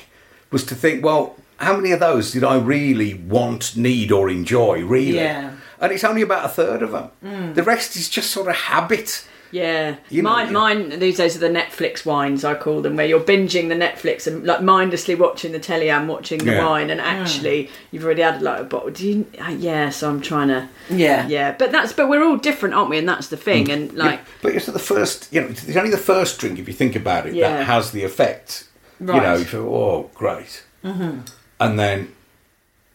[0.50, 4.84] was to think, well, how many of those did I really want, need, or enjoy?
[4.84, 5.16] Really?
[5.16, 5.55] Yeah.
[5.80, 7.52] And it's only about a third of them.
[7.54, 9.26] The rest is just sort of habit.
[9.52, 12.96] Yeah, You know, mine, you- mine these days are the Netflix wines I call them,
[12.96, 16.66] where you're binging the Netflix and like mindlessly watching the telly and watching the Yeah.
[16.66, 18.90] wine, and actually you've already had like a bottle.
[18.90, 19.26] Do you?
[19.40, 20.68] Uh, yeah, so I'm trying to.
[20.90, 21.28] Yeah.
[21.28, 22.98] yeah, but that's but we're all different, aren't we?
[22.98, 23.70] And that's the thing.
[23.70, 26.74] And like, But it's the first, you know, it's only the first drink, if you
[26.74, 27.58] think about it, Yeah.
[27.58, 28.64] that has the effect.
[29.00, 29.22] You Right.
[29.22, 30.64] know, you feel, oh, great.
[30.84, 31.20] Mm-hmm.
[31.60, 32.12] And then,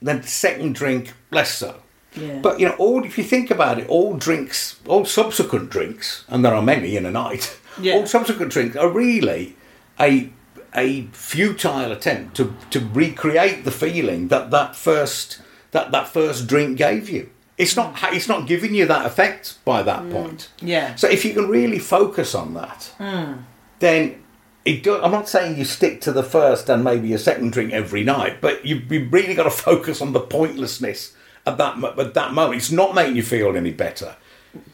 [0.02, 1.76] then the second drink, less so.
[2.16, 6.26] Yeah, But, you know, all if you think about it, all drinks, all subsequent drinks,
[6.28, 7.96] and there are many in a night, Yeah.
[7.96, 9.56] all subsequent drinks are really
[10.00, 10.32] a
[10.74, 16.78] a futile attempt to, to recreate the feeling that that first that, that first drink
[16.78, 17.30] gave you.
[17.58, 20.12] It's not it's not giving you that effect by that mm.
[20.12, 20.50] point.
[20.62, 20.96] Yeah.
[20.96, 23.44] So if you can really focus on that, mm.
[23.80, 24.22] then
[24.66, 27.72] it do, I'm not saying you stick to the first and maybe a second drink
[27.74, 32.14] every night, but you you really got to focus on the pointlessness at that at
[32.14, 32.58] that moment.
[32.58, 34.16] It's not making you feel any better.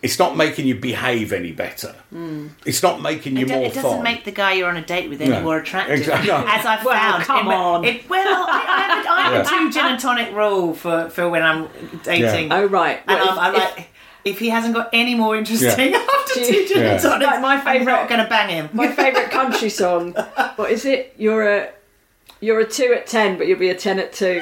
[0.01, 1.93] It's not making you behave any better.
[2.09, 2.47] Hmm.
[2.65, 4.01] It's not making you It, do- more it doesn't fun.
[4.03, 5.41] make the guy you're on a date with any No.
[5.43, 5.99] more attractive.
[5.99, 6.29] Exactly.
[6.29, 6.43] No.
[6.47, 7.23] As I've Well, found.
[7.23, 7.85] come in- on.
[7.85, 9.59] It, well, I, I have, a, I have a Yeah.
[9.59, 11.67] two gin and tonic rule for, for when I'm
[12.01, 12.51] dating.
[12.51, 13.01] Oh, right.
[13.07, 13.89] And Well, I'm, I'm if- like,
[14.25, 17.41] if he hasn't got any more interesting after Do two you- gin and tonics, Like
[17.41, 18.69] my I'm favourite- not going to bang him.
[18.73, 20.13] My favourite country song.
[20.55, 21.13] What is it?
[21.19, 21.69] You're a
[22.39, 24.41] you're a two at ten, but you'll be a ten at two.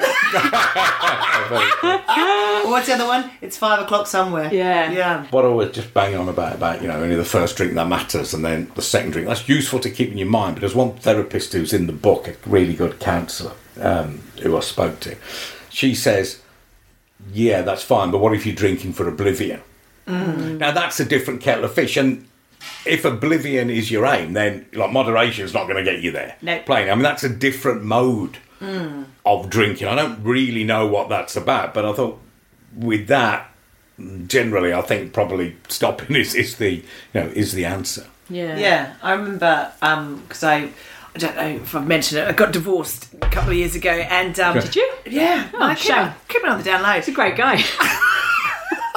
[2.68, 3.30] What's the other one?
[3.40, 4.52] It's five o'clock somewhere.
[4.52, 4.90] Yeah.
[4.90, 5.26] Yeah.
[5.30, 7.88] what I was just banging on about about you know only the first drink that
[7.88, 10.56] matters and then the second drink that's useful to keep in your mind.
[10.56, 14.60] But there's one therapist who's in the book, a really good counsellor um, who I
[14.60, 15.16] spoke to.
[15.70, 16.40] She says,
[17.32, 19.60] "Yeah, that's fine, but what if you're drinking for oblivion?"
[20.06, 22.26] Now that's a different kettle of fish, and
[22.84, 26.36] if oblivion is your aim, then like moderation is not going to get you there.
[26.42, 26.58] No.
[26.60, 26.88] Plain.
[26.90, 28.38] I mean, that's a different mode
[29.24, 29.86] of drinking.
[29.88, 32.18] I don't really know what that's about, but I thought
[32.74, 33.50] with that,
[34.26, 36.82] generally, I think probably stopping is, is the you
[37.14, 38.06] know is the answer.
[38.28, 38.56] Yeah.
[38.56, 39.72] Yeah, I remember
[40.26, 40.56] because I,
[41.14, 42.28] I don't know if I've mentioned it.
[42.28, 44.92] I got divorced a couple of years ago, and um, Did you?
[45.06, 46.06] Yeah, Oh, I keep, shame.
[46.08, 46.90] it- keep it on the down low.
[46.92, 47.62] He's a great guy.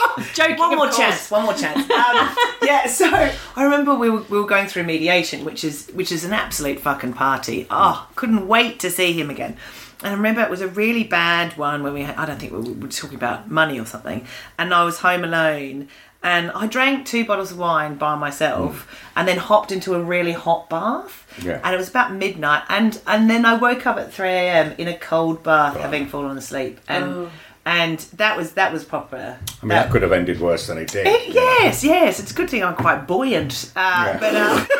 [0.33, 0.57] Joking.
[0.57, 0.97] One more course.
[0.97, 1.31] chance.
[1.31, 1.89] One more chance.
[1.99, 2.87] Um, yeah.
[2.87, 3.05] So
[3.55, 6.79] I remember we were, we were going through mediation, which is which is an absolute
[6.79, 7.67] fucking party.
[7.69, 9.57] Oh, couldn't wait to see him again.
[10.01, 12.53] And I remember it was a really bad one when we had, I don't think
[12.53, 14.25] we were, we were talking about money or something,
[14.57, 15.89] and I was home alone.
[16.21, 20.33] And I drank two bottles of wine by myself, and then hopped into a really
[20.33, 21.25] hot bath.
[21.41, 21.61] Yeah.
[21.63, 24.75] And it was about midnight, and and then I woke up at three a.m.
[24.77, 27.29] in a cold bath, having fallen asleep, and
[27.65, 29.37] and that was that was proper.
[29.61, 31.05] I mean, that, could have ended worse than it did.
[31.07, 31.41] It- you know.
[31.59, 32.19] yes, yes.
[32.19, 33.71] It's a good thing I'm quite buoyant.
[33.75, 34.17] Uh, Yeah.
[34.19, 34.65] But uh,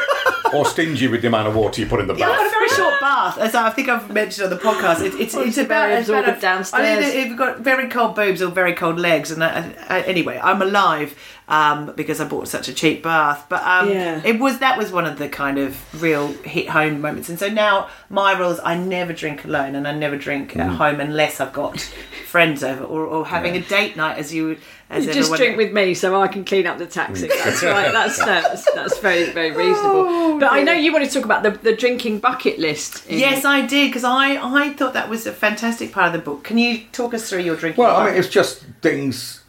[0.51, 2.49] Or stingy with the amount of water you put in the yeah, I've got a
[2.49, 5.01] very short bath, as I think I've mentioned on the podcast.
[5.05, 6.97] It, it's Well, it's it's about very it's about a- downstairs.
[6.97, 10.01] I mean, if you've got very cold boobs or very cold legs, and I, I,
[10.01, 11.15] anyway, I'm alive
[11.49, 13.45] um, because I bought such a cheap bath.
[13.47, 14.21] But um, Yeah.
[14.25, 17.29] it was that was one of the kind of real hit home moments.
[17.29, 20.61] And so now my rules: I never drink alone, and I never drink Mm.
[20.61, 21.79] at home unless I've got
[22.27, 24.59] friends over or, or having a date night, as you would.
[24.89, 27.27] As You just drink with me so I can clean up the taxi.
[27.27, 27.43] Mm.
[27.43, 27.91] That's right.
[27.91, 30.05] That's that's, that's very very reasonable.
[30.07, 33.09] Oh, but I know you want to talk about the, the drinking bucket list.
[33.09, 36.43] Yes, I did because I, I thought that was a fantastic part of the book.
[36.43, 37.83] Can you talk us through your drinking?
[37.83, 39.43] Well, I mean, it's just things.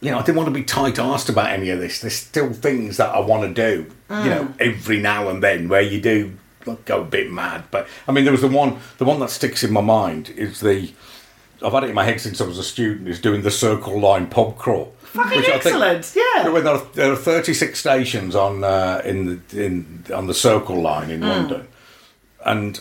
[0.00, 2.00] You know, I didn't want to be tight-arsed about any of this.
[2.00, 3.90] There's still things that I want to do.
[4.10, 4.60] You know, mm.
[4.60, 6.36] every now and then where you do
[6.84, 7.64] go a bit mad.
[7.70, 8.78] But I mean, there was the one.
[8.98, 10.92] The one that sticks in my mind is the.
[11.64, 13.08] I've had it in my head since I was a student.
[13.08, 14.92] Is doing the Circle Line pub crawl.
[15.02, 16.42] Fucking which I think- excellent, yeah.
[16.42, 21.10] There, are, there are 36 stations on uh, in the in on the Circle Line
[21.10, 21.68] in London,
[22.44, 22.80] and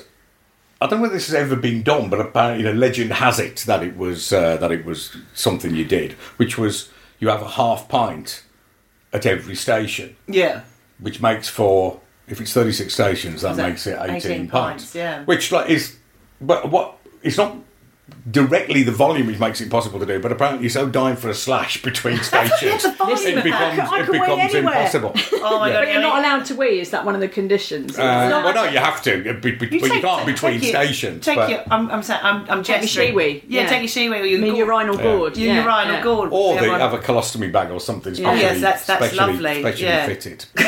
[0.82, 3.39] I don't know whether this has ever been done, but apparently, you know, legend has
[3.39, 7.41] it that it was uh, that it was something you did, which was you have
[7.41, 8.43] a half pint
[9.13, 10.63] at every station, yeah.
[11.00, 14.96] which makes for if it's 36 stations, that, that makes it 18, 18 pints, pints,
[14.96, 15.24] yeah.
[15.24, 15.98] which like is,
[16.41, 17.56] but what it's not.
[18.29, 21.29] Directly, the volume which makes it possible to do, but apparently, you're so dying for
[21.29, 25.13] a slash between stations, the volume it becomes it becomes impossible.
[25.45, 25.73] Oh my Yeah.
[25.73, 25.85] god!
[25.85, 26.79] But you're not allowed to wee.
[26.79, 27.97] Is that one of the conditions?
[27.97, 31.25] Uh, well, no, you have to, be- be- but you can't between take your- stations.
[31.25, 33.13] Take but, your, I'm, I'm saying, I'm, I'm Take your gesturing.
[33.15, 33.69] Shewee, Yeah, yeah.
[33.69, 34.67] take your Shewee or your I mean, gourd.
[34.67, 35.37] urinal gourd.
[35.37, 36.03] Your yeah, urinal yeah.
[36.03, 36.29] gourd.
[36.31, 38.19] or they Everyone- have a colostomy bag or something Yeah.
[38.29, 40.05] specially, Yes, that's- that's specially, lovely, specially yeah.
[40.05, 40.45] fitted.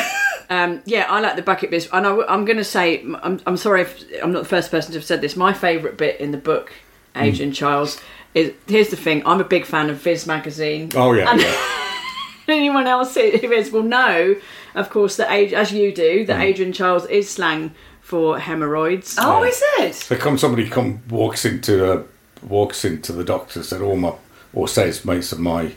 [0.48, 3.56] Um, yeah, I like the bucket list, and I, am going to say, I'm, I'm
[3.56, 5.34] sorry if I'm not the first person to have said this.
[5.34, 6.72] My favourite bit in the book,
[7.16, 8.00] Adrian Chiles,
[8.34, 9.22] is here's the thing.
[9.26, 10.90] I'm a big fan of Viz magazine.
[10.94, 11.72] Oh yeah, And- yeah.
[12.48, 14.36] Anyone else who is will know,
[14.76, 19.16] of course, that Ad- as you do, that Adrian Chiles is slang for hemorrhoids.
[19.20, 19.94] Oh, is it?
[19.96, 22.02] So come somebody come walks into uh,
[22.46, 24.12] walks into the doctor said, "Oh my,"
[24.54, 25.72] or says, "Mates of my,"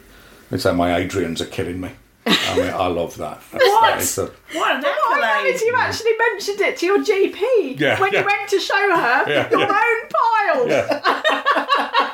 [0.51, 1.89] they say my Adrians are killing me.
[2.29, 3.41] I mean, I love that.
[3.51, 3.81] That's, What?
[3.81, 5.45] that is a- What an Oh, I accolade!
[5.51, 8.19] noticed you actually mentioned it to your GP Yeah, when yeah.
[8.21, 9.81] you went to show her Yeah, your yeah.
[9.83, 10.67] own pile.
[10.69, 11.01] yeah.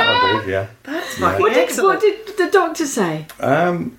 [0.00, 0.66] I did, yeah.
[0.84, 3.26] Fucking What, did, what did the doctor say?
[3.40, 3.98] Um,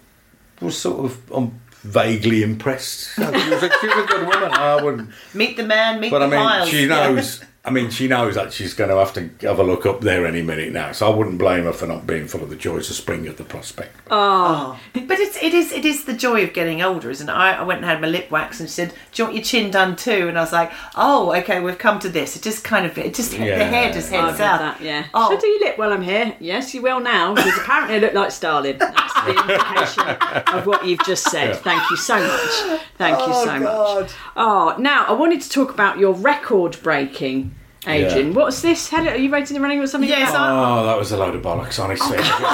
[0.61, 3.09] was sort of um, vaguely impressed.
[3.15, 4.51] She was, a, she was a good woman.
[4.51, 5.09] I wouldn't.
[5.33, 6.69] Meet the man, meet But the I mean, piles.
[6.69, 7.43] she knows.
[7.69, 10.25] I mean, she knows that she's going to have to have a look up there
[10.25, 10.91] any minute now.
[10.91, 13.37] So I wouldn't blame her for not being full of the joys of spring at
[13.37, 13.95] the prospect.
[14.09, 14.79] Oh.
[14.93, 17.31] But it's it is it is the joy of getting older, isn't it?
[17.31, 19.43] I, I went and had my lip wax and she said, "Do you want your
[19.43, 22.63] chin done too?" And I was like, "Oh, okay, we've come to this." It just
[22.63, 23.63] kind of it just the Yeah.
[23.65, 24.59] hair just I've heads oh, had out.
[24.59, 25.05] that, yeah.
[25.13, 25.29] Oh.
[25.29, 26.35] Should I do your lip while I'm here?
[26.39, 28.79] Yes, you will now, because apparently I look like Stalin.
[28.79, 31.55] That's the implication of what you've just said.
[31.57, 32.79] Thank you so much.
[32.97, 34.01] Thank you Oh, so God.
[34.05, 34.11] much.
[34.35, 37.53] Oh, now I wanted to talk about your record breaking
[37.87, 38.27] Adrian.
[38.29, 38.33] Yeah.
[38.33, 38.89] What's this?
[38.89, 40.09] Helen, are you rating the running or something?
[40.09, 42.17] Yes, about- Oh, that was a load of bollocks, honestly.
[42.19, 42.45] Oh, come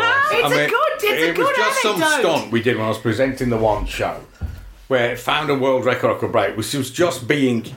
[0.32, 2.36] It's a good- it's a it was good just some anecdote.
[2.38, 4.20] stunt we did when I was presenting the one show
[4.88, 7.74] where it found a world record I could break, which was just being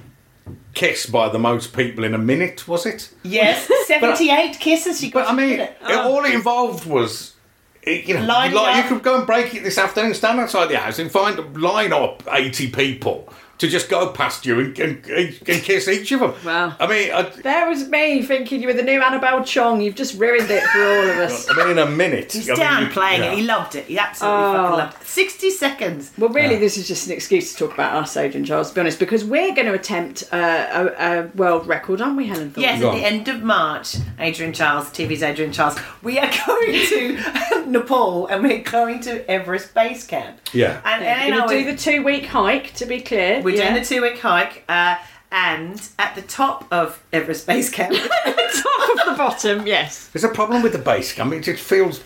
[0.73, 3.09] kissed by the most people in a minute, was it?
[3.23, 5.25] Yes, 78 kisses she got.
[5.25, 5.95] But I mean, it, it?
[5.95, 7.33] all it involved was.
[7.81, 8.83] It, you know, Lining like up.
[8.89, 11.91] you could go and break it this afternoon, stand outside the house and find line
[11.91, 13.27] up eighty people
[13.63, 16.33] to just go past you and, and, and kiss each of them.
[16.45, 16.75] Wow.
[16.81, 19.79] I mean, I, There was me thinking you were the new Annabel Chong.
[19.79, 21.49] You've just ruined it for all of us.
[21.49, 22.33] I mean, in a minute.
[22.33, 23.31] He's I mean, down you- playing yeah.
[23.31, 23.37] it.
[23.37, 23.85] He loved it.
[23.85, 24.53] He absolutely Oh.
[24.53, 25.07] fucking loved it.
[25.07, 26.11] 60 seconds.
[26.17, 28.81] Well, really, this is just an excuse to talk about us, Adrian Chiles, to be
[28.81, 32.51] honest, because we're going to attempt uh, a, a world record, aren't we, Helen?
[32.51, 32.63] Thorn?
[32.63, 37.63] Yes, at the end of March, Adrian Chiles, TV's Adrian Chiles, we are going to
[37.67, 40.39] Nepal and we're going to Everest Base Camp.
[40.51, 40.81] Yeah.
[40.83, 41.01] And,
[41.33, 43.41] We're going I to do the two week hike, to be clear.
[43.41, 43.69] we're yeah.
[43.69, 44.97] doing the two week hike, uh,
[45.31, 50.07] and at the top of Everest Base Camp, top of the bottom, yes.
[50.09, 51.33] There's a problem with the base camp.
[51.33, 52.01] It just feels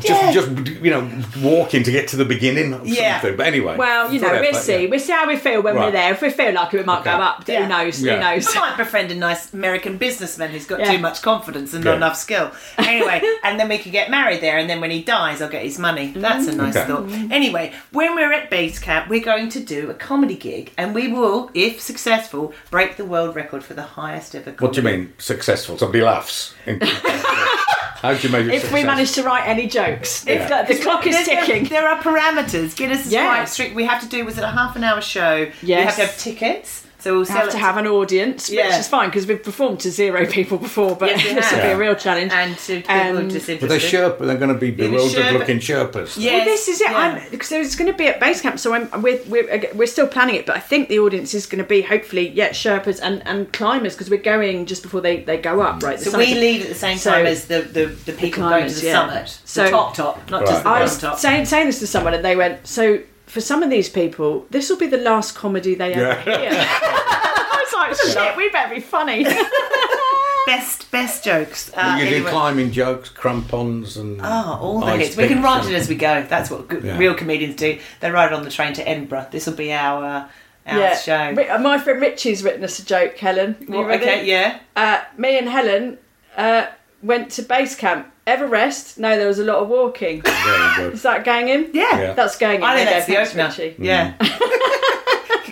[0.00, 0.32] just, Yeah.
[0.32, 0.48] just
[0.82, 1.08] you know,
[1.40, 2.72] walking to get to the beginning.
[2.72, 3.20] Of Yeah.
[3.20, 3.36] Something.
[3.36, 3.76] But anyway.
[3.76, 4.82] Well, you know, whatever, we'll see.
[4.84, 4.88] yeah.
[4.90, 6.12] We'll see how we feel when we're there.
[6.12, 7.44] If we feel like it, we might go up.
[7.46, 7.62] Yeah.
[7.62, 8.02] Who knows?
[8.02, 8.14] Yeah.
[8.14, 8.56] Who knows?
[8.56, 10.92] I might befriend a nice American businessman who's got Yeah.
[10.92, 11.92] too much confidence and Yeah.
[11.92, 12.50] not enough skill.
[12.78, 15.62] Anyway, and then we could get married there, and then when he dies, I'll get
[15.62, 16.08] his money.
[16.08, 16.20] Mm-hmm.
[16.20, 16.86] That's a nice Okay.
[16.86, 17.08] thought.
[17.32, 21.08] Anyway, when we're at base camp, we're going to do a comedy gig, and we
[21.08, 24.50] will, if successful, break the world record for the highest ever.
[24.52, 24.64] Comedy.
[24.64, 25.78] What do you mean successful?
[25.78, 26.54] Somebody laughs.
[26.64, 30.62] How do you measure If we manage to write any jokes, if Yeah.
[30.62, 31.64] the, the clock is There- there- ticking.
[31.64, 32.74] There are parameters.
[32.76, 33.26] Guinness is Yeah.
[33.34, 33.74] quite strict.
[33.74, 35.48] We have to do was it a half an hour show?
[35.50, 35.62] Yes.
[35.62, 35.84] We Yes.
[35.84, 36.83] have to have tickets.
[37.04, 39.80] So we'll sell have it to have an audience, which is fine because we've performed
[39.80, 42.32] to zero people before, but Yes, we this will be a real challenge.
[42.32, 43.60] and to people Um, who are disinterested.
[43.60, 46.16] But they're Sherpa, they're going to be bewildered Sherpa- looking Sherpas.
[46.18, 46.32] Yeah.
[46.36, 46.90] Well, this is it.
[46.90, 46.96] Yeah.
[46.96, 50.06] I'm, because it's going to be at base camp, so I'm, we're, we're we're still
[50.06, 50.46] planning it.
[50.46, 53.94] But I think the audience is going to be hopefully yeah Sherpas and, and climbers
[53.94, 55.98] because we're going just before they, they go up right.
[55.98, 58.66] the So we leave at the same So- time as the, the, the people going
[58.68, 58.92] to the yeah.
[58.94, 59.38] summit.
[59.44, 60.78] So- the top top, not just the Right.
[60.78, 61.18] I was top.
[61.18, 63.00] saying saying this to someone and they went so.
[63.34, 66.38] For some of these people, this will be the last comedy they ever Yeah.
[66.38, 66.50] hear.
[66.54, 69.24] I was like, shit, we better be funny.
[70.46, 71.72] best best jokes.
[71.74, 72.30] Uh, you do anyway.
[72.30, 75.16] climbing jokes, crampons, and Oh, all the ice hits.
[75.16, 76.24] We can picks write it as we go.
[76.28, 76.96] That's what good, Yeah.
[76.96, 77.80] real comedians do.
[77.98, 79.26] They ride on the train to Edinburgh.
[79.32, 80.28] This will be our uh,
[80.66, 81.34] our show.
[81.50, 83.56] Uh, My friend Richie's written us a joke, Helen.
[83.60, 84.04] You Well, ready?
[84.04, 84.60] okay, yeah.
[84.76, 85.98] Uh, me and Helen
[86.36, 86.66] uh,
[87.02, 88.12] went to base camp.
[88.26, 88.98] Everest?
[88.98, 90.22] No, there was a lot of walking.
[90.22, 90.94] Very good.
[90.94, 91.70] Is that ganging?
[91.74, 91.98] Yeah.
[92.00, 92.12] Yeah.
[92.14, 92.62] That's going in.
[92.64, 93.42] I think There that's the go, opener.
[93.50, 93.76] thanks, Richie.
[93.82, 93.84] Mm.
[93.84, 94.14] Yeah.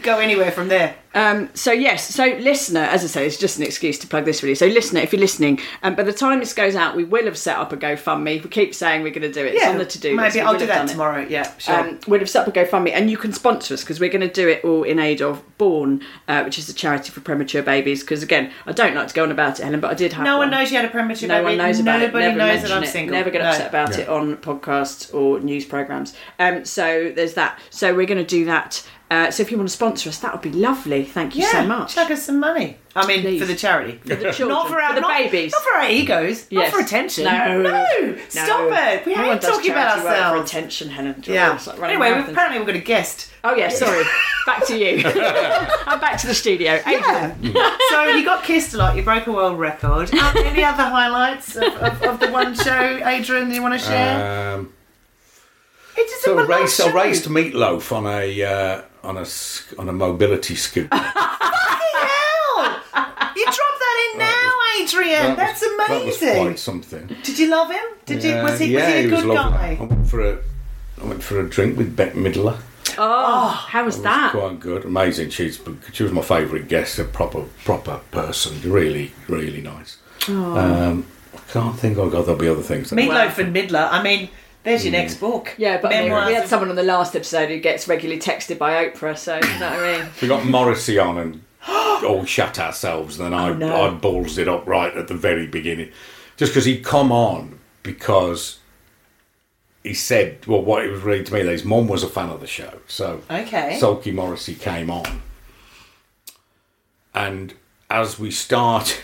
[0.02, 0.96] Could go anywhere from there.
[1.14, 4.42] Um, so yes, so listener, as I say, it's just an excuse to plug this
[4.42, 4.54] really.
[4.54, 7.36] So listener, if you're listening, um, by the time this goes out, we will have
[7.36, 8.42] set up a GoFundMe.
[8.42, 9.54] We keep saying we're going to do it.
[9.54, 10.16] it's on the to-do.
[10.16, 10.92] Maybe We I'll do have done that it.
[10.92, 11.26] tomorrow.
[11.28, 11.78] Yeah, sure.
[11.80, 14.26] Um, we'll have set up a GoFundMe, and you can sponsor us because we're going
[14.26, 17.62] to do it all in aid of Born, uh, which is a charity for premature
[17.62, 18.00] babies.
[18.00, 20.24] Because again, I don't like to go on about it, Helen, but I did have.
[20.24, 20.58] no one one.
[20.58, 21.56] knows you had a premature No baby.
[21.58, 22.28] No one knows about Nobody it.
[22.28, 22.88] Never knows that I'm it.
[22.88, 23.14] single.
[23.14, 23.50] Never get No.
[23.50, 24.04] upset about Yeah.
[24.04, 26.14] it on podcasts or news programs.
[26.38, 27.58] Um, so there's that.
[27.68, 28.82] So we're going to do that.
[29.12, 31.04] Uh, so if you want to sponsor us, that would be lovely.
[31.04, 31.94] Thank you Yeah, so much.
[31.94, 32.78] chuck us some money.
[32.96, 33.40] I mean, Please.
[33.40, 33.98] for the charity.
[33.98, 35.52] For the children, Not for, our, for the not, babies.
[35.52, 36.50] Not for our egos.
[36.50, 37.24] Not for attention.
[37.24, 37.60] No.
[37.62, 38.18] No.
[38.30, 39.06] Stop it.
[39.06, 40.50] We No one ain't does talking about charity work for ourselves.
[40.50, 41.22] attention, Helen.
[41.26, 41.58] Yeah.
[41.66, 42.30] Like running Anyway, marathons.
[42.32, 43.30] apparently we've got a guest.
[43.44, 44.02] Oh yeah, sorry.
[44.46, 45.02] back to you.
[45.06, 46.80] I'm back to the studio.
[46.86, 47.54] Adrian.
[47.90, 48.96] so you got kissed a lot.
[48.96, 50.12] You broke a world record.
[50.14, 53.50] Um, any other highlights of, of, of the one show, Adrian?
[53.52, 54.54] You want to share?
[54.56, 54.72] Um,
[55.96, 56.88] it's just so a I one raced, show.
[56.88, 60.88] I raced meatloaf on a uh, on a s- on a mobility scooter.
[60.92, 62.80] Fucking hell!
[63.36, 65.36] You dropped that in now, Adrian.
[65.36, 66.28] That was- That's That amazing.
[66.28, 67.16] was quite something.
[67.22, 67.82] Did you love him?
[68.06, 68.34] Did you?
[68.36, 68.66] Was he?
[68.72, 69.58] Yeah, was he a was good lovely.
[69.58, 69.78] guy?
[69.80, 70.38] I went for a
[71.00, 72.58] I went for a drink with Bette Midler.
[72.98, 74.30] Oh, how was It was that?
[74.32, 75.30] quite good, amazing.
[75.30, 75.60] She's
[75.92, 79.96] she was my favourite guest, a proper proper person, really really nice.
[80.28, 80.56] Oh.
[80.58, 81.96] Um, I can't think.
[81.98, 82.90] Oh God, there'll be other things.
[82.90, 83.88] that- Meatloaf and Midler.
[83.90, 84.28] I mean,
[84.64, 84.98] there's your hmm.
[85.00, 85.54] next book.
[85.58, 87.88] Yeah, but I mean, Memoirs we had of- someone on the last episode who gets
[87.88, 90.10] regularly texted by Oprah, so you know what I mean.
[90.22, 93.82] We got Morrissey on and all oh, shut ourselves, and then I, Oh, no.
[93.82, 95.90] I balls it up right at the very beginning.
[96.36, 98.58] Just because he'd come on because
[99.82, 102.30] he said, well, what it was really to me, that his mum was a fan
[102.30, 102.78] of the show.
[102.86, 103.78] So Okay.
[103.78, 105.22] Sulky Morrissey came on.
[107.14, 107.54] And
[107.90, 109.02] as we start,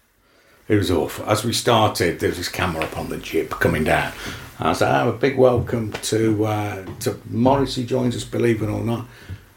[0.68, 1.26] it was awful.
[1.26, 4.12] As we started, there was this camera up on the jib coming down.
[4.58, 8.82] I said, "Oh, a big welcome to uh, to Morrissey joins us, believe it or
[8.82, 9.06] not."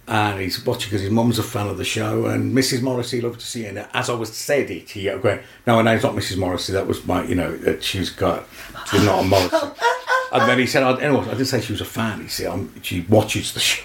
[0.07, 2.81] And he's watching because his mum's a fan of the show, and Mrs.
[2.81, 3.65] Morrissey loved to see.
[3.65, 6.37] And as I was said it, he going, "No, no, it's not Mrs.
[6.37, 6.73] Morrissey.
[6.73, 8.45] That was my, you know, that she's got,
[8.89, 9.67] she's not a Morrissey."
[10.33, 12.47] and then he said, I, anyway, "I didn't say she was a fan." He said,
[12.47, 13.83] um, "She watches the show."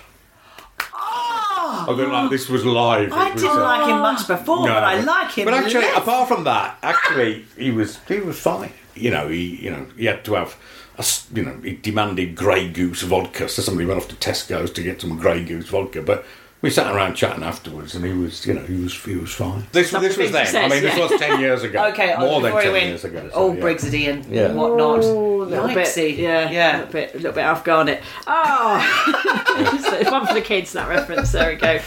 [1.87, 3.13] I feel like this was live.
[3.13, 5.45] I was, didn't uh, like him much before, but I like him.
[5.45, 5.99] But actually, less.
[5.99, 8.73] apart from that, actually, he was he was fine.
[8.95, 10.57] You know, he you know he had to have.
[10.97, 14.71] A, s- you know, he demanded Grey Goose vodka, so somebody went off to Tesco's
[14.73, 16.03] to get some Grey Goose vodka.
[16.03, 16.25] But
[16.63, 19.67] we sat around chatting afterwards, and he was, you know, he was he was fine.
[19.73, 20.47] This, Some this was then.
[20.47, 21.85] he I mean, says, this was ten years ago.
[21.89, 23.29] Okay, oh, more than ten went years ago.
[23.29, 23.63] so, Old yeah.
[23.65, 24.53] Brigsy and Yeah.
[24.53, 25.01] whatnot.
[25.03, 26.77] Oh, a little bit, yeah, yeah.
[26.77, 28.03] a little bit, a little bit Alf Garnett.
[28.27, 30.73] Oh, so one for the kids.
[30.73, 31.33] That reference.
[31.33, 31.81] There we go.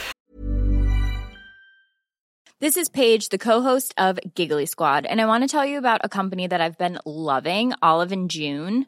[2.59, 6.01] This is Paige, the co-host of Giggly Squad, and I want to tell you about
[6.03, 8.87] a company that I've been loving, Olive and June.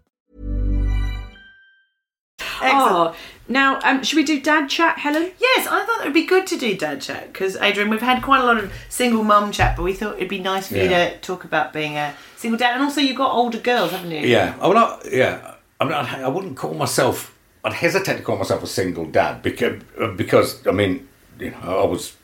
[2.63, 3.15] Oh,
[3.47, 5.31] now um, should we do dad chat, Helen?
[5.39, 8.21] Yes, I thought it would be good to do dad chat because Adrian, we've had
[8.23, 10.87] quite a lot of single mum chat, but we thought it'd be nice for you
[10.89, 14.27] to talk about being a single dad, and also you've got older girls, haven't you?
[14.27, 15.05] Yeah, I'm not.
[15.11, 16.09] Yeah, I'm not.
[16.09, 17.37] I wouldn't call myself.
[17.63, 19.81] I'd hesitate to call myself a single dad because
[20.15, 21.07] because I mean,
[21.39, 22.15] you know, I was,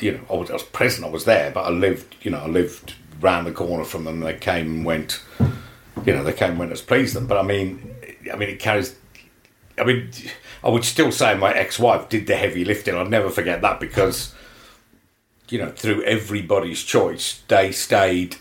[0.00, 1.06] you know, I was, I was present.
[1.06, 2.16] I was there, but I lived.
[2.22, 4.20] You know, I lived round the corner from them.
[4.20, 5.22] They came and went.
[6.04, 7.26] You know, they came and went as pleased them.
[7.26, 7.94] But I mean,
[8.32, 8.96] I mean, it carries.
[9.82, 10.10] I mean,
[10.64, 12.94] I would still say my ex-wife did the heavy lifting.
[12.94, 14.34] I'd never forget that because,
[15.48, 18.36] you know, through everybody's choice, they stayed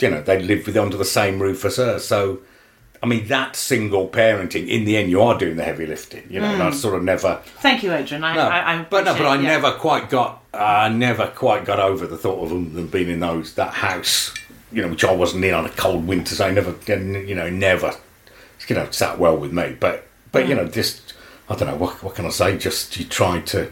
[0.00, 1.98] you know, they lived with under the same roof as her.
[1.98, 2.40] So,
[3.02, 6.40] I mean, that single parenting, in the end, you are doing the heavy lifting, you
[6.40, 6.74] know, and I mm.
[6.74, 7.40] sort of never.
[7.58, 8.24] Thank you, Adrian.
[8.24, 9.42] I, No, I, I but no, but I yeah.
[9.42, 13.20] never quite got, I never quite got over the thought of them, them being in
[13.20, 14.34] those that house,
[14.72, 17.50] you know, which I wasn't in on a cold winter, so I never, you know,
[17.50, 17.94] never,
[18.66, 19.76] you know, sat well with me.
[19.78, 20.58] But, but you mm.
[20.58, 21.14] know, just
[21.48, 22.58] I don't know what what can I say?
[22.58, 23.70] Just you try to,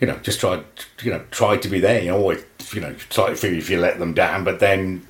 [0.00, 0.62] you know, just try,
[1.02, 2.02] you know, try to be there.
[2.02, 2.42] You know, always,
[2.72, 5.06] you know, try to feel if you let them down, but then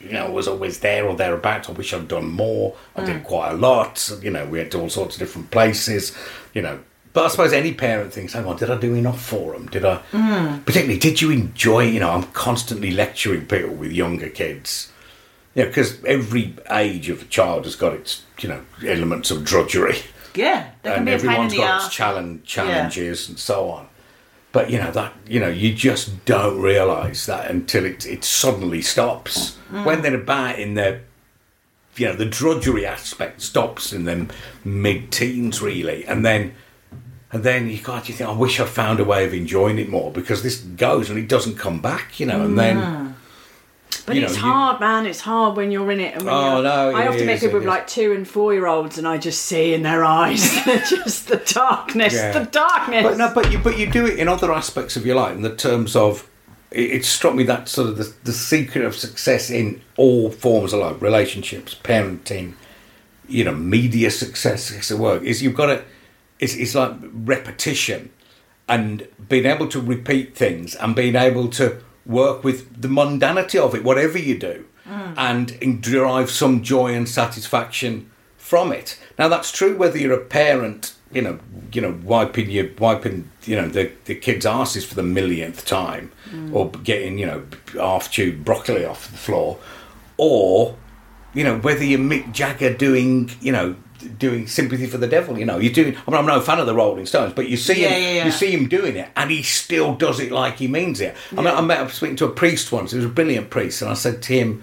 [0.00, 1.68] you know, was always there or thereabouts.
[1.68, 2.76] I wish I'd done more.
[2.96, 3.24] I did mm.
[3.24, 4.12] quite a lot.
[4.20, 6.16] You know, we went to all sorts of different places.
[6.54, 6.80] You know,
[7.12, 9.66] but I suppose any parent thinks, "Hang on, did I do enough for them?
[9.66, 10.64] Did I?" Mm.
[10.64, 11.84] Particularly, did you enjoy?
[11.84, 14.91] You know, I'm constantly lecturing people with younger kids.
[15.54, 19.98] Yeah, because every age of a child has got its, you know, elements of drudgery
[20.34, 23.88] Yeah, and be a pain in everyone's the got its challenge, challenges and so on.
[24.52, 28.82] But you know that you know you just don't realise that until it it suddenly
[28.82, 29.84] stops Mm.
[29.86, 31.00] when they're about in their
[31.96, 34.28] you know the drudgery aspect stops in them
[34.64, 36.54] mid teens really, and then
[37.32, 39.88] and then you got you think I wish I found a way of enjoying it
[39.88, 42.56] more because this goes and it doesn't come back, you know, and Mm.
[42.56, 43.11] then.
[44.04, 45.06] But you it's know, you- hard, man.
[45.06, 46.14] It's hard when you're in it.
[46.14, 48.66] And when Oh, you're, no, I often meet people with like two and four year
[48.66, 50.40] olds, and I just see in their eyes
[50.88, 52.32] just the darkness, Yeah.
[52.38, 53.02] the darkness.
[53.04, 55.42] But no, but you but you do it in other aspects of your life in
[55.42, 56.28] the terms of
[56.70, 60.72] it, it struck me that sort of the, the secret of success in all forms
[60.72, 62.54] of life, relationships, parenting,
[63.28, 65.84] you know, media success, success at work is you've got to
[66.40, 68.10] it's it's like repetition
[68.68, 73.74] and being able to repeat things and being able to work with the mundanity of
[73.74, 75.14] it, whatever you do, mm.
[75.16, 78.98] and in- derive some joy and satisfaction from it.
[79.18, 81.38] Now that's true whether you're a parent, you know,
[81.72, 86.12] you know, wiping your wiping, you know, the the kids' asses for the millionth time,
[86.30, 86.52] mm.
[86.52, 87.44] or getting you know
[87.74, 89.58] half chewed broccoli off the floor,
[90.16, 90.76] or
[91.34, 93.76] you know, whether you're Mick Jagger doing, you know,
[94.18, 95.96] doing sympathy for the devil, you know, you're doing.
[96.06, 98.12] I mean, I'm no fan of the Rolling Stones, but you see Yeah, him, yeah,
[98.12, 98.24] yeah.
[98.26, 101.14] you see him doing it, and he still does it like he means it.
[101.32, 102.90] I mean, I met up speaking to a priest once.
[102.90, 104.62] He was a brilliant priest, and I said to him,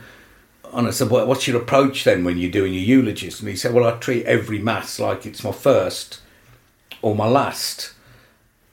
[0.73, 3.55] and I said, well, "What's your approach then when you're doing your eulogies?" And he
[3.55, 6.19] said, "Well, I treat every mass like it's my first
[7.01, 7.93] or my last."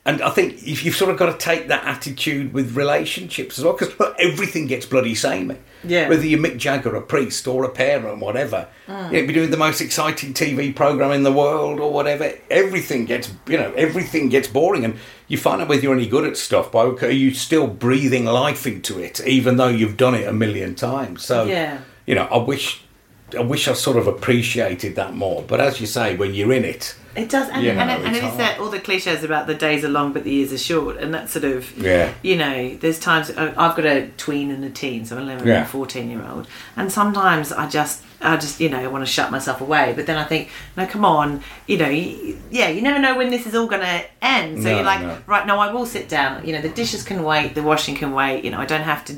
[0.06, 3.64] And I think if you've sort of got to take that attitude with relationships as
[3.64, 5.56] well, because everything gets bloody samey.
[5.82, 6.08] Yeah.
[6.08, 9.12] Whether you're Mick Jagger, a priest, or a parent, whatever, Mm.
[9.12, 12.32] you know, be doing the most exciting TV program in the world or whatever.
[12.52, 14.94] Everything gets, you know, everything gets boring, and
[15.26, 18.64] you find out whether you're any good at stuff by are you still breathing life
[18.64, 21.24] into it, even though you've done it a million times.
[21.24, 21.78] So, Yeah.
[22.06, 22.82] you know, I wish,
[23.36, 25.42] I wish I sort of appreciated that more.
[25.46, 28.06] But as you say, when you're in it, It does, and, You know, and, it,
[28.06, 30.30] and it's it is that all the cliches about the days are long but the
[30.32, 32.12] years are short, and that sort of, Yeah.
[32.22, 35.60] you know, there's times I've got a tween and a teen, so an 11 Yeah.
[35.60, 36.46] and 14 year old,
[36.76, 40.06] and sometimes I just, I just, you know, I want to shut myself away, but
[40.06, 43.46] then I think, no, come on, you know, y- yeah, you never know when this
[43.46, 45.18] is all going to end, so No, you're like, no.
[45.26, 48.12] right, no, I will sit down, you know, the dishes can wait, the washing can
[48.12, 49.16] wait, you know, I don't have to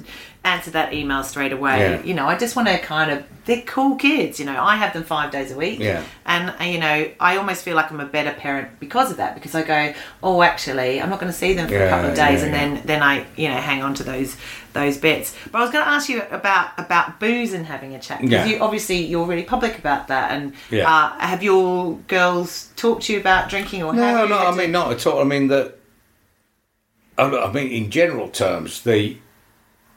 [0.54, 2.02] answer that email straight away, Yeah.
[2.02, 4.92] you know, I just want to kind of, they're cool kids, you know, I have
[4.92, 6.02] them five days a week, Yeah.
[6.26, 9.34] and uh, you know i almost feel like i'm a better parent because of that
[9.34, 9.80] because i go
[10.22, 12.52] oh actually i'm not going to see them for a couple of days yeah, and
[12.54, 12.58] yeah.
[12.74, 14.36] then then i you know hang on to those
[14.74, 17.98] those bits but i was going to ask you about about booze and having a
[17.98, 18.44] chat because Yeah.
[18.46, 20.86] you obviously you're really public about that and Yeah.
[20.92, 24.70] uh, have your girls talked to you about drinking or No, you no, I mean
[24.72, 25.20] not at all.
[25.20, 25.74] I mean that.
[27.16, 29.16] I I mean, in general terms, the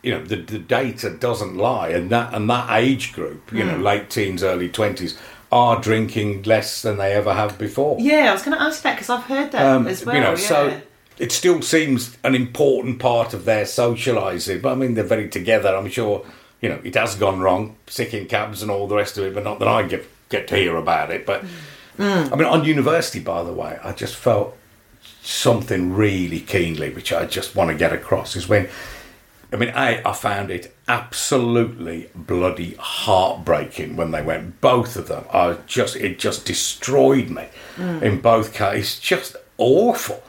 [0.04, 3.76] you know the, the data doesn't lie, and that and that age group, you know,
[3.78, 3.84] Hmm.
[3.84, 5.18] late teens, early twenties,
[5.52, 7.98] are drinking less than they ever have before.
[8.00, 10.22] yeah i was going to ask that because i've heard that Um, as well you
[10.22, 10.36] know, yeah.
[10.54, 10.82] so
[11.20, 14.62] it still seems an important part of their socialising.
[14.62, 15.76] But I mean, they're very together.
[15.76, 16.26] I'm sure
[16.62, 19.34] you know it has gone wrong, sick in cabs and all the rest of it.
[19.36, 21.26] But not that I get get to hear about it.
[21.26, 21.44] But
[22.00, 24.58] I mean, on university, by the way, I just felt
[25.22, 28.70] something really keenly, which I just want to get across, is when.
[29.54, 34.62] I mean, I, I found it absolutely bloody heartbreaking when they went.
[34.62, 38.02] Both of them, I just it just destroyed me mm.
[38.02, 39.00] in both cases.
[39.00, 40.24] Just awful.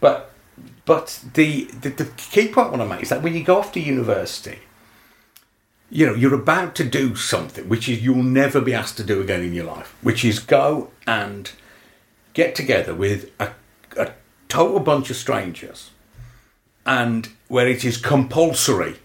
[0.00, 0.30] But
[0.84, 3.58] but the, the the key point I want to make is that when you go
[3.58, 4.58] off to university,
[5.90, 9.22] you know you're about to do something which is you'll never be asked to do
[9.22, 11.52] again in your life, which is go and
[12.34, 13.52] get together with a,
[13.96, 14.12] a
[14.48, 15.90] total bunch of strangers
[16.84, 18.96] and where it is compulsory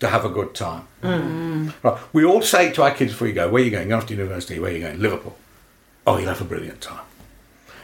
[0.00, 0.88] to have a good time.
[1.02, 1.72] Mm.
[1.82, 1.98] Right.
[2.12, 3.88] We all say to our kids before you go, where are you going?
[3.88, 5.00] You're off to university, where are you going?
[5.00, 5.36] Liverpool.
[6.06, 7.04] Oh, you'll have a brilliant time.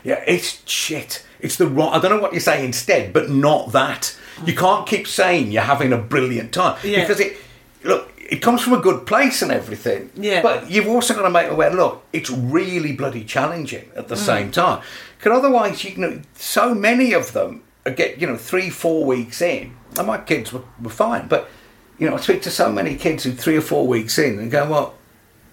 [0.02, 1.24] Yeah, it's shit.
[1.40, 1.92] It's the wrong.
[1.92, 4.16] I don't know what you say instead, but not that.
[4.44, 4.58] You mm.
[4.58, 7.00] can't keep saying you're having a brilliant time Yeah.
[7.00, 7.36] because it.
[7.84, 10.10] Look, it comes from a good place and everything.
[10.14, 10.42] Yeah.
[10.42, 11.72] But you've also got to make aware.
[11.72, 14.18] Look, it's really bloody challenging at the mm.
[14.18, 14.82] same time.
[15.16, 19.76] Because otherwise, you know, so many of them get you know three, four weeks in,
[19.96, 21.28] and my kids were, were fine.
[21.28, 21.48] But
[21.98, 24.50] you know, I speak to so many kids who three or four weeks in and
[24.50, 24.94] go, well.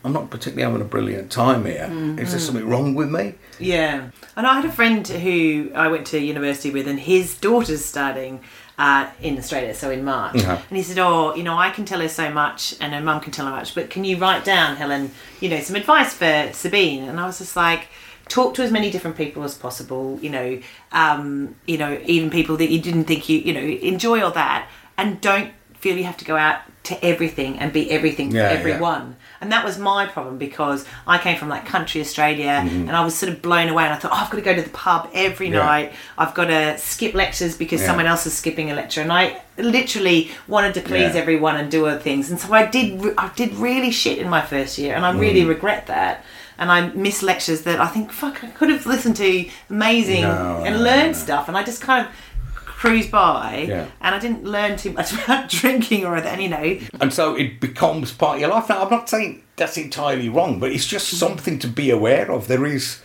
[0.03, 1.89] I'm not particularly having a brilliant time here.
[2.19, 3.33] Is there something wrong with me?
[3.57, 7.83] Yeah, and I had a friend who I went to university with, and his daughter's
[7.83, 8.41] starting
[8.77, 10.35] uh, in Australia, so in March.
[10.35, 10.61] Uh-huh.
[10.69, 13.19] And he said, "Oh, you know, I can tell her so much, and her mum
[13.19, 15.09] can tell her much, but can you write down, Helen,
[15.39, 17.87] you know, some advice for Sabine?" And I was just like.
[18.27, 20.19] Talk to as many different people as possible.
[20.21, 20.59] You know,
[20.91, 24.67] um, you know, even people that you didn't think you, you know, enjoy all that,
[24.97, 28.53] and don't feel you have to go out to everything and be everything Yeah, for
[28.53, 28.59] yeah.
[28.59, 29.15] everyone.
[29.41, 32.87] And that was my problem because I came from like country Australia Mm-hmm.
[32.87, 34.55] and I was sort of blown away and I thought, oh, I've got to go
[34.55, 35.59] to the pub every Yeah.
[35.65, 35.93] night.
[36.17, 37.87] I've got to skip lectures because Yeah.
[37.87, 39.01] someone else is skipping a lecture.
[39.01, 41.21] And I literally wanted to please Yeah.
[41.21, 42.29] everyone and do other things.
[42.31, 45.41] And so I did, I did really shit in my first year and I really
[45.43, 45.49] Mm.
[45.49, 46.23] regret that.
[46.57, 50.63] And I miss lectures that I think, fuck, I could have listened to amazing No,
[50.65, 51.17] and no, learned no.
[51.17, 51.47] stuff.
[51.47, 52.13] And I just kind of
[52.55, 53.87] cruise by Yeah.
[54.01, 56.79] and I didn't learn too much about drinking or anything, you know.
[56.99, 58.69] And so it becomes part of your life.
[58.69, 61.17] Now, I'm not saying that's entirely wrong, but it's just mm-hmm.
[61.17, 62.47] something to be aware of.
[62.47, 63.01] There is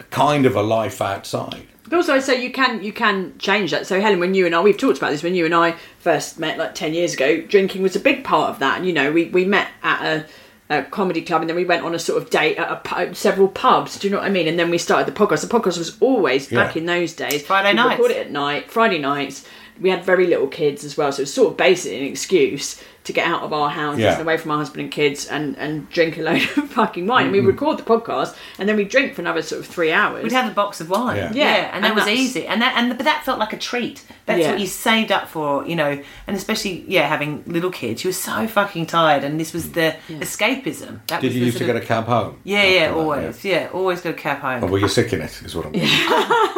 [0.00, 1.66] a kind of a life outside.
[1.84, 3.86] But also, I'd say you can you can change that.
[3.86, 6.38] So, Helen, when you and I we've talked about this when you and I first
[6.38, 8.78] met like ten years ago, drinking was a big part of that.
[8.78, 10.26] And you know, we we met at a,
[10.70, 13.14] a comedy club, and then we went on a sort of date at a, pu-
[13.14, 13.98] several pubs.
[13.98, 14.48] Do you know what I mean?
[14.48, 15.40] And then we started the podcast.
[15.42, 17.44] The podcast was always back in those days.
[17.44, 17.98] Friday we nights.
[17.98, 19.44] Record it at night, Friday nights.
[19.80, 22.82] we had very little kids as well, so it was sort of basically an excuse
[23.04, 24.12] to get out of our houses Yeah.
[24.12, 27.26] and away from our husband and kids and, and drink a load of fucking wine.
[27.26, 27.34] Mm-hmm.
[27.34, 30.22] And we record the podcast and then we drink for another sort of three hours.
[30.22, 31.16] We'd have a box of wine.
[31.16, 31.32] Yeah.
[31.32, 32.46] Yeah, Yeah, and that and was easy.
[32.46, 34.04] And that and but that felt like a treat.
[34.26, 34.52] That's Yeah.
[34.52, 36.00] what you saved up for, you know.
[36.26, 39.96] And especially yeah, having little kids, you were so fucking tired, and this was the
[40.08, 41.00] escapism.
[41.08, 42.38] That Did was you the used to sort get a cab home?
[42.44, 43.44] Yeah, after yeah, that, always.
[43.44, 43.68] Yeah.
[43.72, 44.62] always go cab home.
[44.64, 45.88] Oh, well, you're sick in it, is what I'm saying.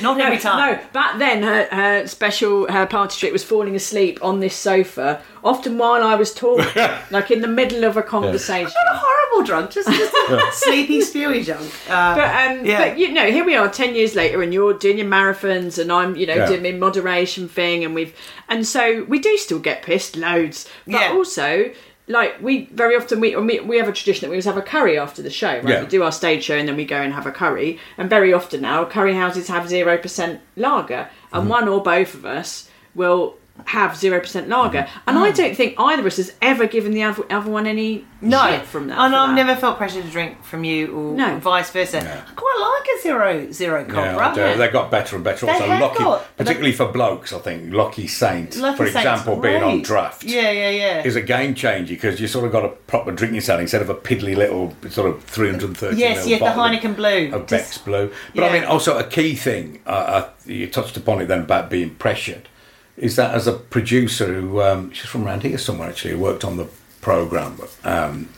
[0.00, 0.72] Not every time.
[0.76, 5.22] No, back then her, her special her party trick was falling asleep on this sofa,
[5.44, 6.66] often while I was talking,
[7.10, 8.72] like in the middle of a conversation.
[8.86, 11.70] Not a horrible drunk, just, just a sleepy, spewy drunk.
[11.88, 12.88] Uh, But um, Yeah.
[12.90, 15.90] but you know, here we are, ten years later, and you're doing your marathons, and
[15.92, 16.46] I'm, you know, Yeah.
[16.46, 18.14] doing my moderation thing, and we've,
[18.48, 21.12] and so we do still get pissed loads, but Yeah.
[21.12, 21.70] also.
[22.08, 24.62] Like we very often we, we we have a tradition that we always have a
[24.62, 25.52] curry after the show.
[25.54, 25.80] Right, Yeah.
[25.82, 27.78] we do our stage show and then we go and have a curry.
[27.96, 32.24] And very often now, curry houses have zero percent lager, and one or both of
[32.26, 33.36] us will
[33.66, 34.86] have zero percent lager.
[35.06, 38.04] And I don't think either of us has ever given the other, other one any
[38.20, 38.98] no, shit from that.
[38.98, 39.34] And I've that.
[39.34, 41.38] never felt pressure to drink from you, or No.
[41.38, 41.98] vice versa.
[41.98, 44.28] I quite like a zero zero Yeah, cobra.
[44.28, 44.58] I do.
[44.58, 45.46] they got better and better.
[45.46, 48.96] They Also, have lucky, got- particularly for blokes, I think Lucky Saint, Lucky for Saint's
[48.98, 49.84] example, being on great.
[49.84, 51.02] draft, Yeah, yeah, yeah.
[51.04, 53.90] is a game changer because you sort of got a proper drinking sound instead of
[53.90, 57.30] a piddly little sort of 330 Yes, ml yes, the Heineken Blue.
[57.32, 58.10] of Just- Beck's Blue.
[58.34, 61.70] But I mean, also a key thing uh, uh, you touched upon it then about
[61.70, 62.48] being pressured
[62.96, 66.44] is that as a producer who um, she's from around here somewhere actually who worked
[66.44, 66.68] on the
[67.00, 68.28] program um,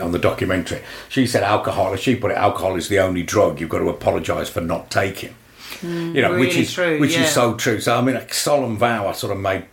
[0.00, 0.82] on the documentary.
[1.08, 4.48] She said alcohol she put it alcohol is the only drug you've got to apologise
[4.48, 5.34] for not taking.
[5.82, 7.24] You know which is true, which yeah.
[7.24, 7.80] is so true.
[7.80, 9.64] So i mean a solemn vow i sort of made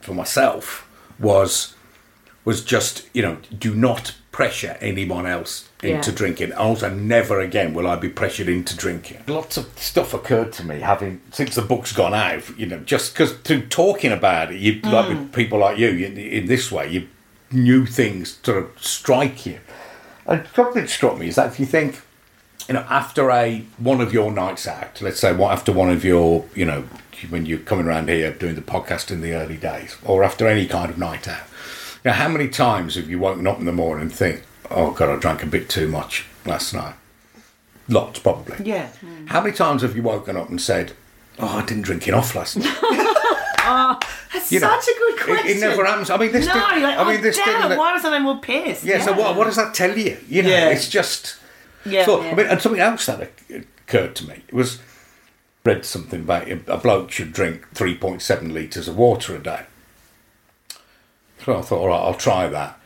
[0.00, 0.88] for myself
[1.18, 1.74] was
[2.44, 6.16] was just you know do not pressure anyone else into Yeah.
[6.16, 6.52] drinking.
[6.54, 9.18] Also never again will i be pressured into drinking.
[9.26, 13.12] Lots of stuff occurred to me having since the book's gone out you know just
[13.12, 15.26] because through talking about it you like with hmm.
[15.26, 17.08] people like you in, in this way you
[17.52, 19.60] new things sort of strike you.
[20.26, 22.00] And something that struck me is that if you think
[22.68, 26.04] you know, after a one of your nights out, let's say what after one of
[26.04, 26.84] your, you know,
[27.28, 30.66] when you're coming around here doing the podcast in the early days, or after any
[30.66, 31.42] kind of night out,
[32.10, 35.08] know, how many times have you woken up in the morning and think, "Oh God,
[35.10, 36.94] I drank a bit too much last night"?
[37.88, 38.64] Lots, probably.
[38.64, 38.88] Yeah.
[39.26, 40.92] How many times have you woken up and said,
[41.38, 42.76] "Oh, I didn't drink enough last night"?
[43.64, 43.96] Oh,
[44.32, 45.56] that's You know, such a good question.
[45.58, 46.10] It, never happens.
[46.10, 46.46] I mean, this.
[46.46, 47.78] No, did, like, I mean, oh, this damn, didn't.
[47.78, 48.82] why was I more pissed?
[48.82, 49.36] Yeah, So what?
[49.36, 50.18] What does that tell you?
[50.28, 50.70] You know, Yeah.
[50.70, 51.36] it's just.
[51.86, 52.04] Yeah.
[52.04, 53.30] So, I mean, and something else that
[53.86, 54.80] occurred to me it was
[55.64, 59.60] read something about a bloke should drink three point seven liters of water a day.
[61.44, 62.78] So I thought, all right, I'll try that.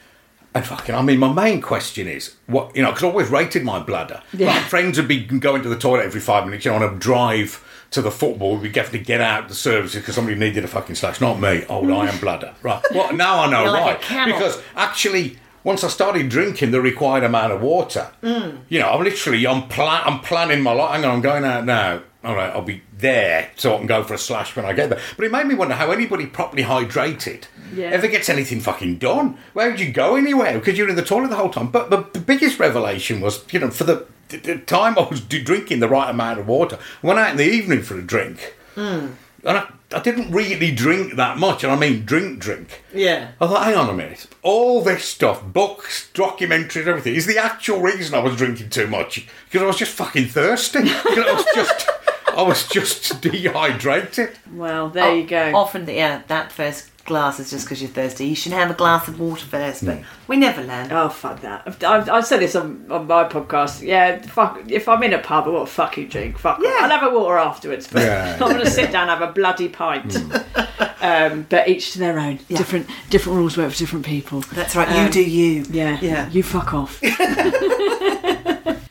[0.54, 3.62] And fucking, I mean, my main question is what you know, because I always rated
[3.62, 4.22] my bladder.
[4.32, 4.54] Yeah.
[4.54, 6.64] Like, friends would be going to the toilet every five minutes.
[6.64, 10.00] You know, on a drive to the football, we'd have to get out the services
[10.00, 11.20] because somebody needed a fucking slash.
[11.20, 12.54] Not me, oh, old iron bladder.
[12.62, 12.82] Right.
[12.92, 17.22] Well, now I know You're like a because actually, once I started drinking the required
[17.22, 18.58] amount of water, mm.
[18.70, 20.94] you know, I'm literally, I'm, pla- I'm planning my life.
[20.94, 22.00] Hang on, I'm going out now.
[22.26, 24.90] All right, I'll be there so I can go for a slash when I get
[24.90, 24.98] there.
[25.16, 27.90] But it made me wonder how anybody properly hydrated Yeah.
[27.90, 29.38] ever gets anything fucking done.
[29.52, 30.58] Where would you go anywhere?
[30.58, 31.68] Because you're in the toilet the whole time.
[31.68, 35.78] But the, the biggest revelation was, you know, for the, the, time I was drinking
[35.78, 38.56] the right amount of water, I went out in the evening for a drink.
[38.74, 39.10] Hmm.
[39.44, 42.82] And I, I didn't really drink that much, and I mean drink, drink.
[42.92, 43.30] Yeah.
[43.40, 44.26] I thought, hang on a minute.
[44.42, 49.28] All this stuff, books, documentaries, everything, is the actual reason I was drinking too much.
[49.44, 50.82] Because I was just fucking thirsty.
[50.82, 51.88] Because I was just,
[52.36, 54.38] I was just dehydrated.
[54.52, 55.52] Well, there you go.
[55.56, 58.26] Often, yeah, that first glass is just because you're thirsty.
[58.26, 60.90] You should have a glass of water first, but we never learn.
[60.90, 61.62] Oh fuck that!
[61.64, 63.80] I've, I've, I've said this on, on my podcast.
[63.80, 64.60] Yeah, fuck.
[64.68, 66.36] If I'm in a pub, I want a fucking drink.
[66.36, 66.58] Fuck.
[66.62, 66.78] Yeah.
[66.80, 68.32] I'll have a water afterwards, but Yeah.
[68.40, 70.16] I'm going to sit down and have a bloody pint.
[71.00, 72.40] um, but each to their own.
[72.48, 74.40] Different different rules work for different people.
[74.52, 74.88] That's right.
[74.90, 75.64] you Um, do you.
[75.70, 76.28] Yeah, Yeah.
[76.30, 77.00] You fuck off.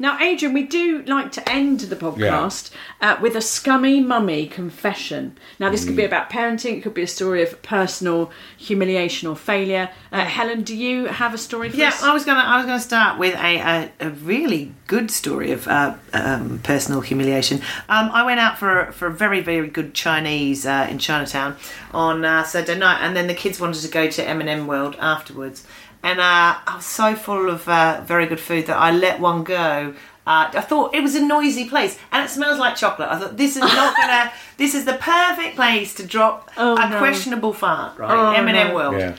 [0.05, 2.69] Now, Adrian, we do like to end the podcast
[3.01, 5.35] uh, with a scummy mummy confession.
[5.59, 5.87] Now, this Mm.
[5.87, 6.73] could be about parenting.
[6.77, 8.31] It could be a story of personal
[8.67, 9.89] humiliation or failure.
[10.11, 12.03] Uh, Helen, do you have a story for Yeah, us?
[12.03, 15.67] I was gonna I was gonna start with a a, a really good story of
[15.67, 17.57] uh, um, personal humiliation.
[17.89, 21.55] Um, I went out for for a very very good Chinese uh, in Chinatown
[21.93, 24.67] on uh, Saturday night, and then the kids wanted to go to M and M
[24.67, 25.65] World afterwards,
[26.05, 29.43] and uh, I was so full of uh, very good food that I let one
[29.43, 29.93] go.
[30.27, 33.09] Uh, I thought it was a noisy place, and it smells like chocolate.
[33.09, 34.31] I thought this is not gonna.
[34.57, 36.97] this is the perfect place to drop Oh, a no.
[36.99, 38.11] questionable fart, right?
[38.11, 38.75] Oh, M and M no.
[38.75, 38.95] World.
[38.97, 39.15] Yeah.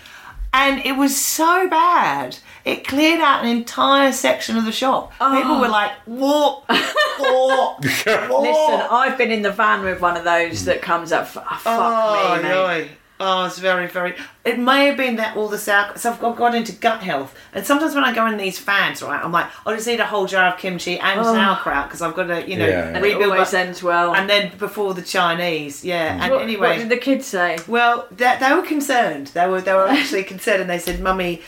[0.53, 2.39] And it was so bad.
[2.65, 5.13] it cleared out an entire section of the shop.
[5.19, 6.65] People were like, "What?
[7.19, 7.83] What?
[7.85, 11.25] Listen, I've been in the van with one of those that comes up.
[11.37, 12.49] oh, fuck oh, me, mate.
[12.49, 12.87] no.
[13.19, 14.15] Oh, it's very, very.
[14.45, 15.97] It may have been that all the sour.
[15.97, 19.03] So I've got, got into gut health, and sometimes when I go in these fads,
[19.03, 21.25] right, I'm like, I just eat a whole jar of kimchi and oh.
[21.25, 22.97] sauerkraut because I've got to, you know, Yeah, yeah.
[22.97, 23.39] And it rebuild.
[23.39, 24.15] my- ends well.
[24.15, 26.23] and then before the Chinese, yeah.
[26.23, 27.59] And what, anyway, what did the kids say?
[27.67, 29.29] well, they, they were concerned.
[29.29, 31.41] They were they were actually concerned, and they said, "Mummy,"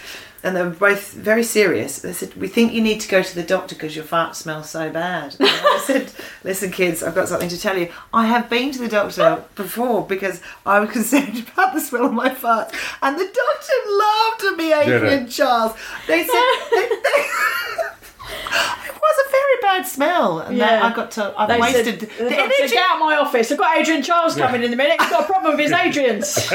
[0.49, 1.99] and they were both very serious.
[1.99, 4.71] They said, "We think you need to go to the doctor because your fart smells
[4.71, 6.11] so bad." And I said,
[6.43, 7.91] "Listen, kids, I've got something to tell you.
[8.15, 12.13] I have been to the doctor before because I was concerned about the smell of
[12.15, 15.29] my fart, and the doctor laughed at me, Adrian?
[15.29, 15.73] Chiles.
[16.07, 17.29] They said." they- they-
[18.31, 20.87] It was a very bad smell, and that Yeah.
[20.87, 21.35] I got to.
[21.37, 22.75] I've They wasted said, the energy.
[22.75, 23.51] Get out of my office.
[23.53, 25.01] I've got Adrian Chiles coming in a minute.
[25.01, 26.51] He's got a problem with his Adrians.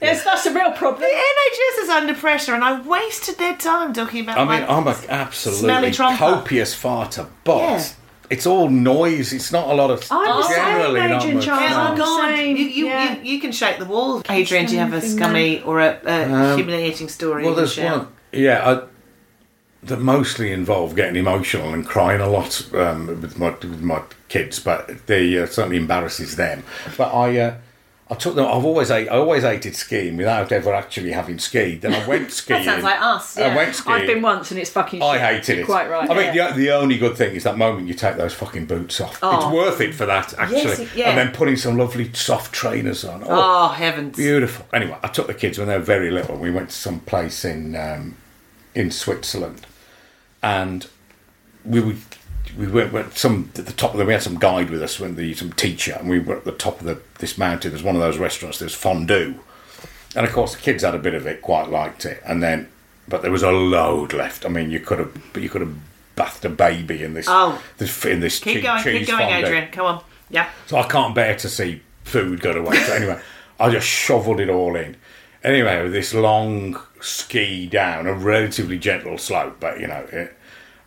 [0.00, 1.00] yes, that's a real problem.
[1.00, 4.38] The NHS is under pressure, and I wasted their time talking about.
[4.38, 6.16] I mean, my- I'm an absolutely tromper.
[6.18, 7.84] copious farter, but Yeah.
[8.30, 9.32] it's all noise.
[9.32, 10.06] It's not a lot of.
[10.10, 11.60] I'm the same, generally not Adrian much Chiles.
[11.62, 11.76] Yeah, noise.
[11.76, 13.16] oh I'm God, saying, you, you, yeah.
[13.16, 14.22] you, you can shake the wall.
[14.28, 17.42] Adrian, do you have a scummy or a, a humiliating story?
[17.42, 18.08] Um, Well, there's one.
[18.32, 18.95] Yeah, I,
[19.82, 24.58] that mostly involve getting emotional and crying a lot um, with my with my kids,
[24.58, 26.64] but they uh, certainly embarrasses them.
[26.96, 27.38] But I.
[27.38, 27.54] Uh,
[28.08, 28.46] I took them.
[28.46, 31.80] I've always I always hated skiing without ever actually having skied.
[31.80, 32.64] Then I went skiing.
[32.64, 33.36] That sounds like us.
[33.36, 33.96] I went skiing.
[33.96, 35.20] I've been once and it's fucking I shit.
[35.22, 35.66] hated You're it.
[35.66, 36.08] Quite right.
[36.08, 36.52] I mean, yeah.
[36.52, 39.18] the, the only good thing is that moment you take those fucking boots off.
[39.20, 40.56] It's worth it for that, actually.
[40.62, 41.08] Yes, it- yeah.
[41.08, 43.24] And then putting some lovely soft trainers on.
[43.24, 44.16] Oh, Oh heavens!
[44.16, 44.66] beautiful.
[44.72, 46.36] Anyway, I took the kids when they were very little.
[46.36, 48.16] We went to some place in um,
[48.76, 49.66] in Switzerland,
[50.42, 50.86] and
[51.64, 51.98] we would.
[52.56, 54.04] We went, went some at the top of the.
[54.04, 56.52] We had some guide with us, when the some teacher, and we were at the
[56.52, 57.70] top of the, this mountain.
[57.72, 58.58] There's one of those restaurants.
[58.60, 59.34] There's fondue,
[60.14, 62.68] and of course the kids had a bit of it, quite liked it, and then,
[63.08, 64.46] but there was a load left.
[64.46, 65.74] I mean, you could have, but you could have
[66.14, 67.60] bathed a baby in this, Oh.
[67.78, 69.46] this in this keep che- going, keep going, fondue.
[69.46, 69.68] Adrian.
[69.72, 70.04] Come on.
[70.30, 70.48] Yeah.
[70.66, 72.86] So I can't bear to see food go to waste.
[72.86, 73.20] So anyway,
[73.60, 74.96] I just shoveled it all in.
[75.46, 80.36] Anyway, with this long ski down a relatively gentle slope, but you know, it,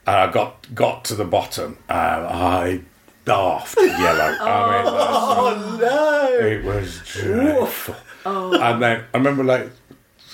[0.05, 2.81] and I got got to the bottom, and I
[3.23, 4.35] daft yellow.
[4.41, 6.45] I mean, oh no!
[6.45, 7.95] It was dreadful.
[8.25, 9.71] And then I remember, like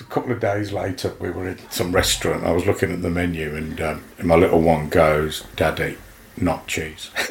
[0.00, 2.42] a couple of days later, we were in some restaurant.
[2.42, 5.98] I was looking at the menu, and, um, and my little one goes, "Daddy,
[6.36, 7.12] not cheese."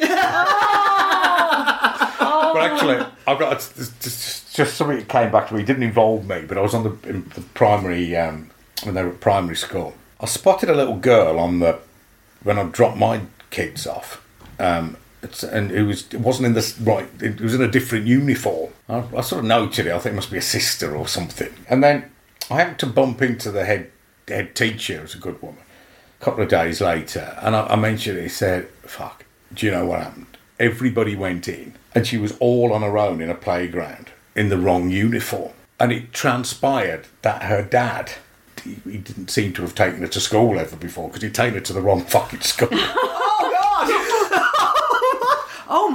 [2.56, 5.62] But actually, I've got just, just, just something that came back to me.
[5.62, 8.50] It didn't involve me, but I was on the, in the primary um,
[8.82, 9.94] when they were at primary school.
[10.20, 11.78] I spotted a little girl on the
[12.42, 14.24] when I dropped my kids off,
[14.58, 17.08] um, it's, and it was it wasn't in this right.
[17.20, 18.72] It was in a different uniform.
[18.88, 19.92] I, I sort of noted it.
[19.92, 21.52] I think it must be a sister or something.
[21.68, 22.10] And then
[22.50, 23.90] I happened to bump into the head
[24.28, 25.60] head teacher, who's a good woman.
[26.20, 28.22] A couple of days later, and I, I mentioned it.
[28.22, 30.26] He said, "Fuck, do you know what happened?"
[30.58, 34.58] Everybody went in, and she was all on her own in a playground in the
[34.58, 35.52] wrong uniform.
[35.80, 38.12] And it transpired that her dad,
[38.62, 41.54] he, he didn't seem to have taken her to school ever before because he'd taken
[41.54, 42.68] her to the wrong fucking school.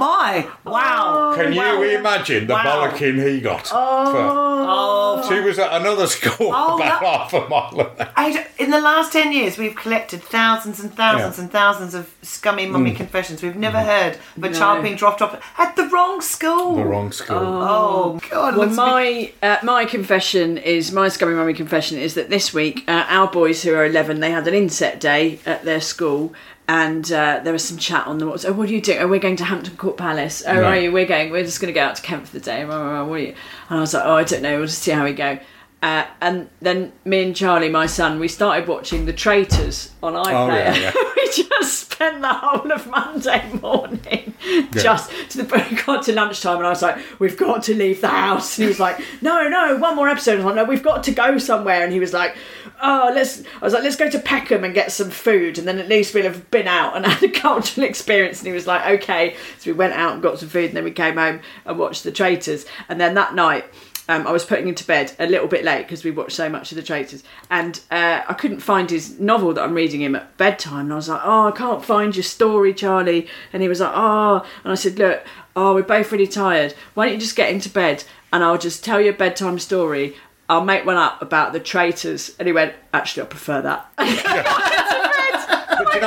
[0.04, 0.46] Oh my!
[0.70, 1.32] Wow!
[1.36, 1.80] Can Wow.
[1.82, 2.64] you imagine the Wow.
[2.90, 3.70] bollocking he got?
[3.72, 8.06] Oh, For, she was at another school Oh, about that- half a mile away.
[8.16, 11.42] I, in the last 10 years, we've collected thousands and thousands Yeah.
[11.44, 12.96] and thousands of scummy mummy Mm.
[12.96, 13.42] confessions.
[13.42, 16.76] We've never heard of a child being dropped off at the wrong school.
[16.76, 17.36] The wrong school.
[17.38, 18.56] Oh, God.
[18.56, 22.52] Well, let's be- my uh, my confession is my scummy mummy confession is that this
[22.54, 26.32] week uh, our boys who are eleven they had an inset day at their school.
[26.68, 28.50] And uh, there was some chat on the WhatsApp.
[28.50, 28.98] Oh, what are you doing?
[28.98, 30.42] Oh, we're going to Hampton Court Palace.
[30.46, 30.92] Oh, are you?
[30.92, 31.30] We're going.
[31.30, 32.64] We're just going to go out to Kent for the day.
[32.64, 33.34] What are you?
[33.68, 34.56] And I was like, oh, I don't know.
[34.58, 35.38] We'll just see how we go.
[35.82, 40.76] Uh, and then me and Charlie, my son, we started watching The Traitors on iPlayer.
[40.76, 40.92] yeah, yeah.
[41.32, 44.34] just spent the whole of Monday morning
[44.72, 45.84] just to the point.
[45.86, 48.68] Got to lunchtime, and I was like, "We've got to leave the house." And he
[48.68, 51.38] was like, "No, no, one more episode." I was like, "No, we've got to go
[51.38, 52.36] somewhere." And he was like,
[52.82, 55.78] "Oh, let's." I was like, "Let's go to Peckham and get some food, and then
[55.78, 59.00] at least we'll have been out and had a cultural experience." And he was like,
[59.00, 61.78] "Okay." So we went out and got some food, and then we came home and
[61.78, 62.66] watched The Traitors.
[62.88, 63.64] And then that night.
[64.12, 66.50] Um, I was putting him to bed a little bit late because we watched so
[66.50, 70.14] much of The Traitors, and uh, I couldn't find his novel that I'm reading him
[70.14, 70.86] at bedtime.
[70.86, 73.92] And I was like, "Oh, I can't find your story, Charlie." And he was like,
[73.94, 75.24] "Oh," and I said, "Look,
[75.56, 76.74] oh, we're both really tired.
[76.92, 80.14] Why don't you just get into bed and I'll just tell you a bedtime story."
[80.48, 82.36] I'll make one up about the traitors.
[82.38, 84.98] And he went, actually, I prefer that.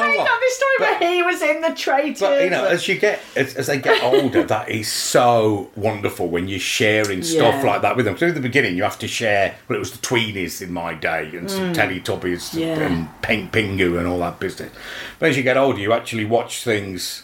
[0.01, 0.51] But you know what?
[0.51, 2.19] story But- where he was in the traitors.
[2.19, 6.27] But you know, as you get as, as they get older, that is so wonderful
[6.27, 7.69] when you're sharing stuff Yeah.
[7.71, 8.17] like that with them.
[8.17, 9.55] So at the beginning, you have to share.
[9.67, 12.59] Well, it was the Tweenies in my day, and some Teletubbies Mm.
[12.59, 12.79] Yeah.
[12.79, 14.71] and Pink Pingu and all that business.
[15.19, 17.23] But as you get older, you actually watch things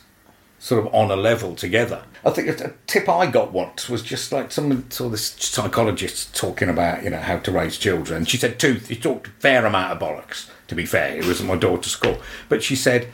[0.59, 2.03] sort of on a level together.
[2.23, 6.69] I think a tip I got once was just like someone saw this psychologist talking
[6.69, 8.25] about you know how to raise children.
[8.25, 8.73] She said two.
[8.75, 10.49] He talked a fair amount of bollocks.
[10.71, 12.17] To be fair, it was at my daughter's school,
[12.47, 13.09] but she said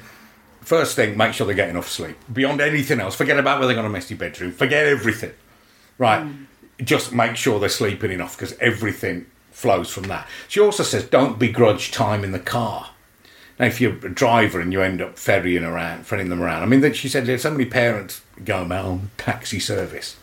[0.67, 2.17] First thing, make sure they get enough sleep.
[2.31, 4.51] Beyond anything else, forget about whether they've got a messy bedroom.
[4.51, 5.31] Forget everything.
[5.97, 6.23] Right.
[6.23, 6.45] Mm.
[6.83, 10.27] Just make sure they're sleeping enough because everything flows from that.
[10.49, 12.89] She also says don't begrudge time in the car.
[13.57, 16.65] Now, if you're a driver and you end up ferrying around, ferrying them around, I
[16.65, 20.17] mean, that she said there's so many parents go on taxi service.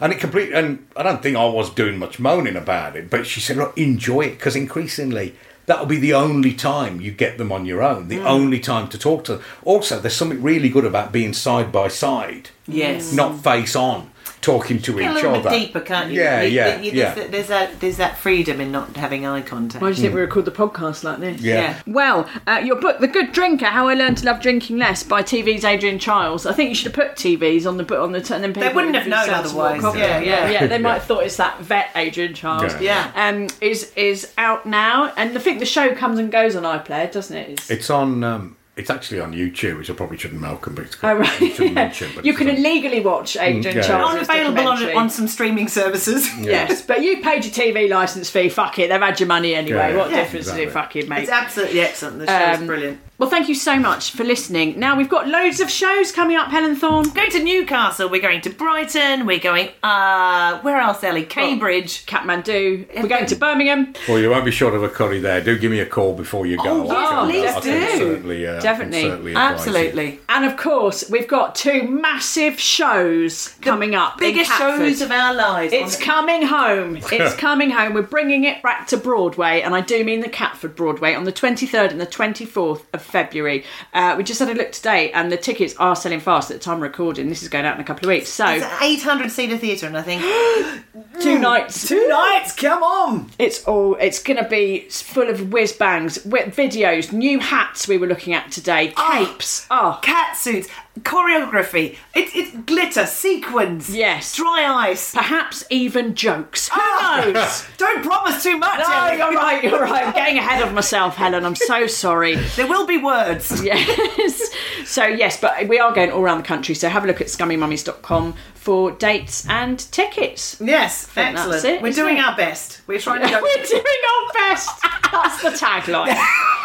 [0.00, 3.28] And it complete, and I don't think I was doing much moaning about it, but
[3.28, 5.36] she said, look, enjoy it because increasingly
[5.68, 8.24] that'll be the only time you get them on your own, the mm.
[8.24, 9.42] only time to talk to them.
[9.64, 13.12] Also, there's something really good about being side by side, Yes.
[13.12, 14.10] not face on,
[14.40, 15.50] talking to Get a each little other.
[15.50, 16.20] bit deeper, can't you?
[16.20, 17.14] Yeah, You- yeah, you- yeah.
[17.14, 19.82] There's, there's that there's that freedom in not having eye contact.
[19.82, 21.40] Why do you think we record the podcast like this?
[21.40, 21.54] Yeah.
[21.54, 21.78] Yeah.
[21.86, 25.22] Well, uh, your book, The Good Drinker: How I Learned to Love Drinking Less, by
[25.22, 26.46] TV's Adrian Chiles.
[26.46, 28.36] I think you should have put TVs on the book on the turn.
[28.42, 29.80] and then people wouldn't have known sensible otherwise.
[29.82, 29.98] coffee.
[29.98, 30.66] Yeah, yeah, yeah.
[30.66, 30.94] They might Yeah.
[30.94, 32.74] have thought it's that vet Adrian Chiles.
[32.80, 33.10] Yeah.
[33.14, 33.28] Yeah.
[33.28, 37.10] Um, is is out now, and I think the show comes and goes on iPlayer,
[37.10, 37.50] doesn't it?
[37.50, 38.22] It's, It's on.
[38.22, 41.48] Um, it's actually on YouTube, which I probably shouldn't Malcolm, but it's Oh right, I
[41.50, 43.82] shouldn't mention, but you it's can on- illegally watch Agent yeah.
[43.82, 44.14] Chiles.
[44.28, 46.28] Unavailable on, on some streaming services.
[46.38, 48.48] Yes, but you paid your TV license fee.
[48.48, 49.90] Fuck it, they've had your money anyway.
[49.92, 51.00] Yeah, what yeah, difference does it exactly.
[51.02, 51.22] fucking make?
[51.24, 52.18] It's absolutely excellent.
[52.20, 53.00] The show is Um, brilliant.
[53.18, 54.78] Well, thank you so much for listening.
[54.78, 57.08] Now we've got loads of shows coming up, Helen Thorn.
[57.10, 61.24] Going to Newcastle, we're going to Brighton, we're going, uh, where else, Ellie?
[61.24, 62.06] Cambridge.
[62.06, 62.86] Kathmandu.
[62.94, 63.92] We're going to Birmingham.
[64.08, 65.40] Well, you won't be short of a curry there.
[65.40, 66.86] Do give me a call before you go.
[66.88, 67.98] Oh, yes, I please I do.
[67.98, 69.02] Certainly, uh, Definitely.
[69.02, 69.72] certainly advise you.
[69.74, 70.20] Absolutely.
[70.28, 74.18] And of course, we've got two massive shows coming up.
[74.18, 75.72] Biggest shows of our lives.
[75.72, 76.96] It's coming home.
[76.98, 77.94] It's coming home.
[77.94, 81.32] We're bringing it back to Broadway, and I do mean the Catford Broadway on the
[81.32, 83.64] 23rd and the 24th of February.
[83.92, 86.62] Uh, we just had a look today, and the tickets are selling fast at the
[86.62, 87.28] time of recording.
[87.28, 88.28] This is going out in a couple of weeks.
[88.28, 90.22] So, It's an 800 seater theatre, and I think
[91.20, 91.88] two nights.
[91.88, 92.54] two nights.
[92.54, 93.30] Come on.
[93.38, 93.94] It's all.
[93.96, 97.88] It's going to be full of whiz bangs, wi- videos, new hats.
[97.88, 99.66] We were looking at today, capes.
[99.70, 100.68] Oh, Cat suits,
[101.04, 101.96] choreography.
[102.14, 103.94] It's it's glitter, sequins.
[103.94, 104.36] Yes.
[104.36, 105.14] Dry ice.
[105.14, 106.68] perhaps even jokes.
[106.68, 107.66] Who Oh, knows?
[107.76, 108.78] Don't promise too much.
[108.78, 109.16] No, Ellie.
[109.18, 109.64] you're right.
[109.64, 110.06] You're right.
[110.06, 111.44] I'm getting ahead of myself, Helen.
[111.44, 112.36] I'm so sorry.
[112.56, 113.62] There will be words.
[113.68, 114.50] Yes.
[114.84, 116.74] So yes, but we are going all around the country.
[116.74, 120.60] So have a look at scummymummies.com for dates and tickets.
[120.60, 121.64] Yes, think that's excellent.
[121.76, 122.24] it, We're isn't doing it?
[122.24, 122.80] our best.
[122.86, 123.40] We're trying to go.
[123.42, 124.70] We're doing our best.
[125.12, 126.18] That's the tagline.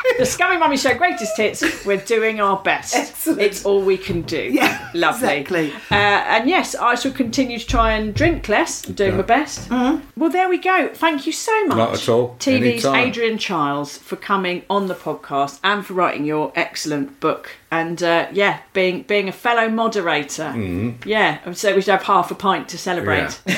[0.18, 1.86] the Scummy Mummy Show greatest hits.
[1.86, 2.96] We're doing our best.
[2.96, 3.42] Excellent.
[3.42, 4.42] It's all we can do.
[4.42, 5.38] Yeah, lovely.
[5.38, 5.74] exactly.
[5.92, 8.88] Uh, and yes, I shall continue to try and drink less.
[8.88, 9.70] I'm doing my best.
[9.70, 10.20] Mm-hmm.
[10.20, 10.90] Well, there we go.
[10.94, 11.78] Thank you so much.
[11.78, 12.36] Not at all.
[12.40, 13.08] TV's Anytime.
[13.08, 17.52] Adrian Chiles for coming on the podcast and for writing your excellent book.
[17.72, 20.44] And uh, yeah, being being a fellow moderator.
[20.44, 21.08] Mm-hmm.
[21.08, 23.40] Yeah, so we should have half a pint to celebrate.
[23.46, 23.56] Yeah.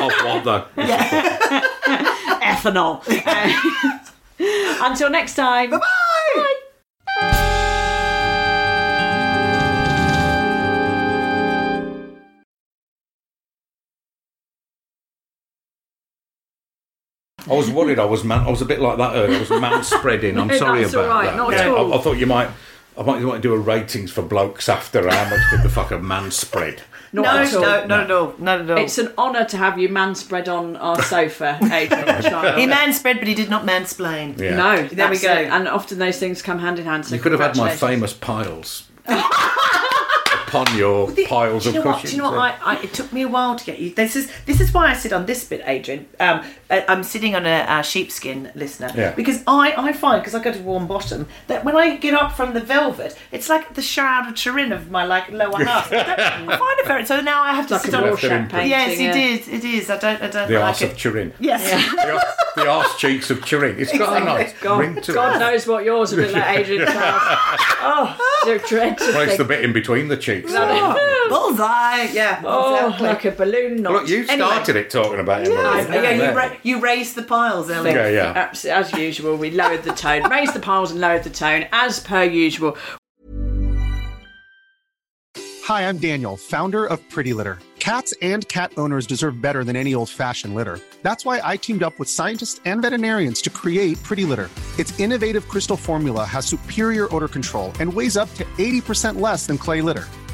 [0.00, 0.66] of what though?
[2.40, 3.02] ethanol.
[3.30, 3.98] Uh,
[4.82, 5.70] until next time.
[5.70, 6.54] Bye-bye.
[17.48, 17.98] I was worried.
[17.98, 18.40] I was man.
[18.40, 19.36] I was a bit like that earlier.
[19.38, 20.38] I was man spreading.
[20.38, 21.36] I'm No, sorry that's about all right, that.
[21.36, 21.94] not at I- all.
[21.94, 22.50] I, thought you might.
[22.98, 26.06] I might, you might do a ratings for blokes after how much did the fucking
[26.06, 26.82] man spread.
[27.12, 27.60] Not No, at all.
[27.62, 28.34] no, not at all.
[28.38, 28.78] Not at all.
[28.78, 32.56] It's an honour to have you man spread on our sofa, Adrian Chiles.
[32.56, 34.38] he manspread, but he did not mansplain.
[34.38, 34.54] Yeah.
[34.56, 35.32] No, There we go.
[35.32, 35.48] it.
[35.50, 37.06] And often those things come hand in hand.
[37.06, 38.84] So You could have had my famous piles
[40.50, 41.94] upon your piles do you of know what?
[42.00, 42.10] cushions.
[42.12, 42.58] Do you know what?
[42.62, 43.94] I, I, it took me a while to get you.
[43.94, 46.06] This is this is why I sit on this bit, Adrian.
[46.18, 49.12] Um, I- I'm sitting on a, a sheepskin listener Yeah.
[49.12, 52.32] because I, I find because I go to warm bottom that when I get up
[52.32, 55.92] from the velvet, it's like the shroud of Turin of my like lower half.
[55.92, 57.06] I, don't- I find it very.
[57.06, 58.02] So now I have to Like sit on.
[58.04, 58.52] Left it in Rorschach print.
[58.52, 58.70] painting.
[58.70, 59.10] Yes, yeah.
[59.10, 59.48] it is.
[59.48, 59.90] It is.
[59.90, 60.22] I don't.
[60.22, 60.92] I don't the like arse it.
[60.92, 61.32] of Turin.
[61.40, 61.60] Yes.
[61.94, 62.24] The, ar-
[62.64, 63.78] the arse cheeks of Turin.
[63.78, 65.38] It's got a nice God, ring to God it.
[65.38, 69.64] knows what yours would be like, Adrian oh, so dread to Well, it's the bit
[69.64, 70.39] in between the cheeks.
[71.28, 72.08] Bullseye.
[72.12, 72.42] Yeah.
[72.44, 73.06] Oh, exactly.
[73.08, 73.92] like a balloon knot.
[73.92, 75.52] Look, you Anyway, started it talking about him.
[75.52, 76.02] Yeah, wasn't it?
[76.02, 77.90] yeah, you, ra- you raised the piles, Ellie.
[77.92, 78.32] Yeah, yeah.
[78.32, 82.00] abs- As usual, we lowered the tone, raised the piles and lowered the tone, as
[82.00, 82.76] per usual.
[85.64, 87.58] Hi, I'm Daniel, founder of Pretty Litter.
[87.78, 90.80] Cats and cat owners deserve better than any old fashioned litter.
[91.02, 94.50] That's why I teamed up with scientists and veterinarians to create Pretty Litter.
[94.78, 99.56] Its innovative crystal formula has superior odor control and weighs up to 80% less than
[99.58, 100.08] clay litter.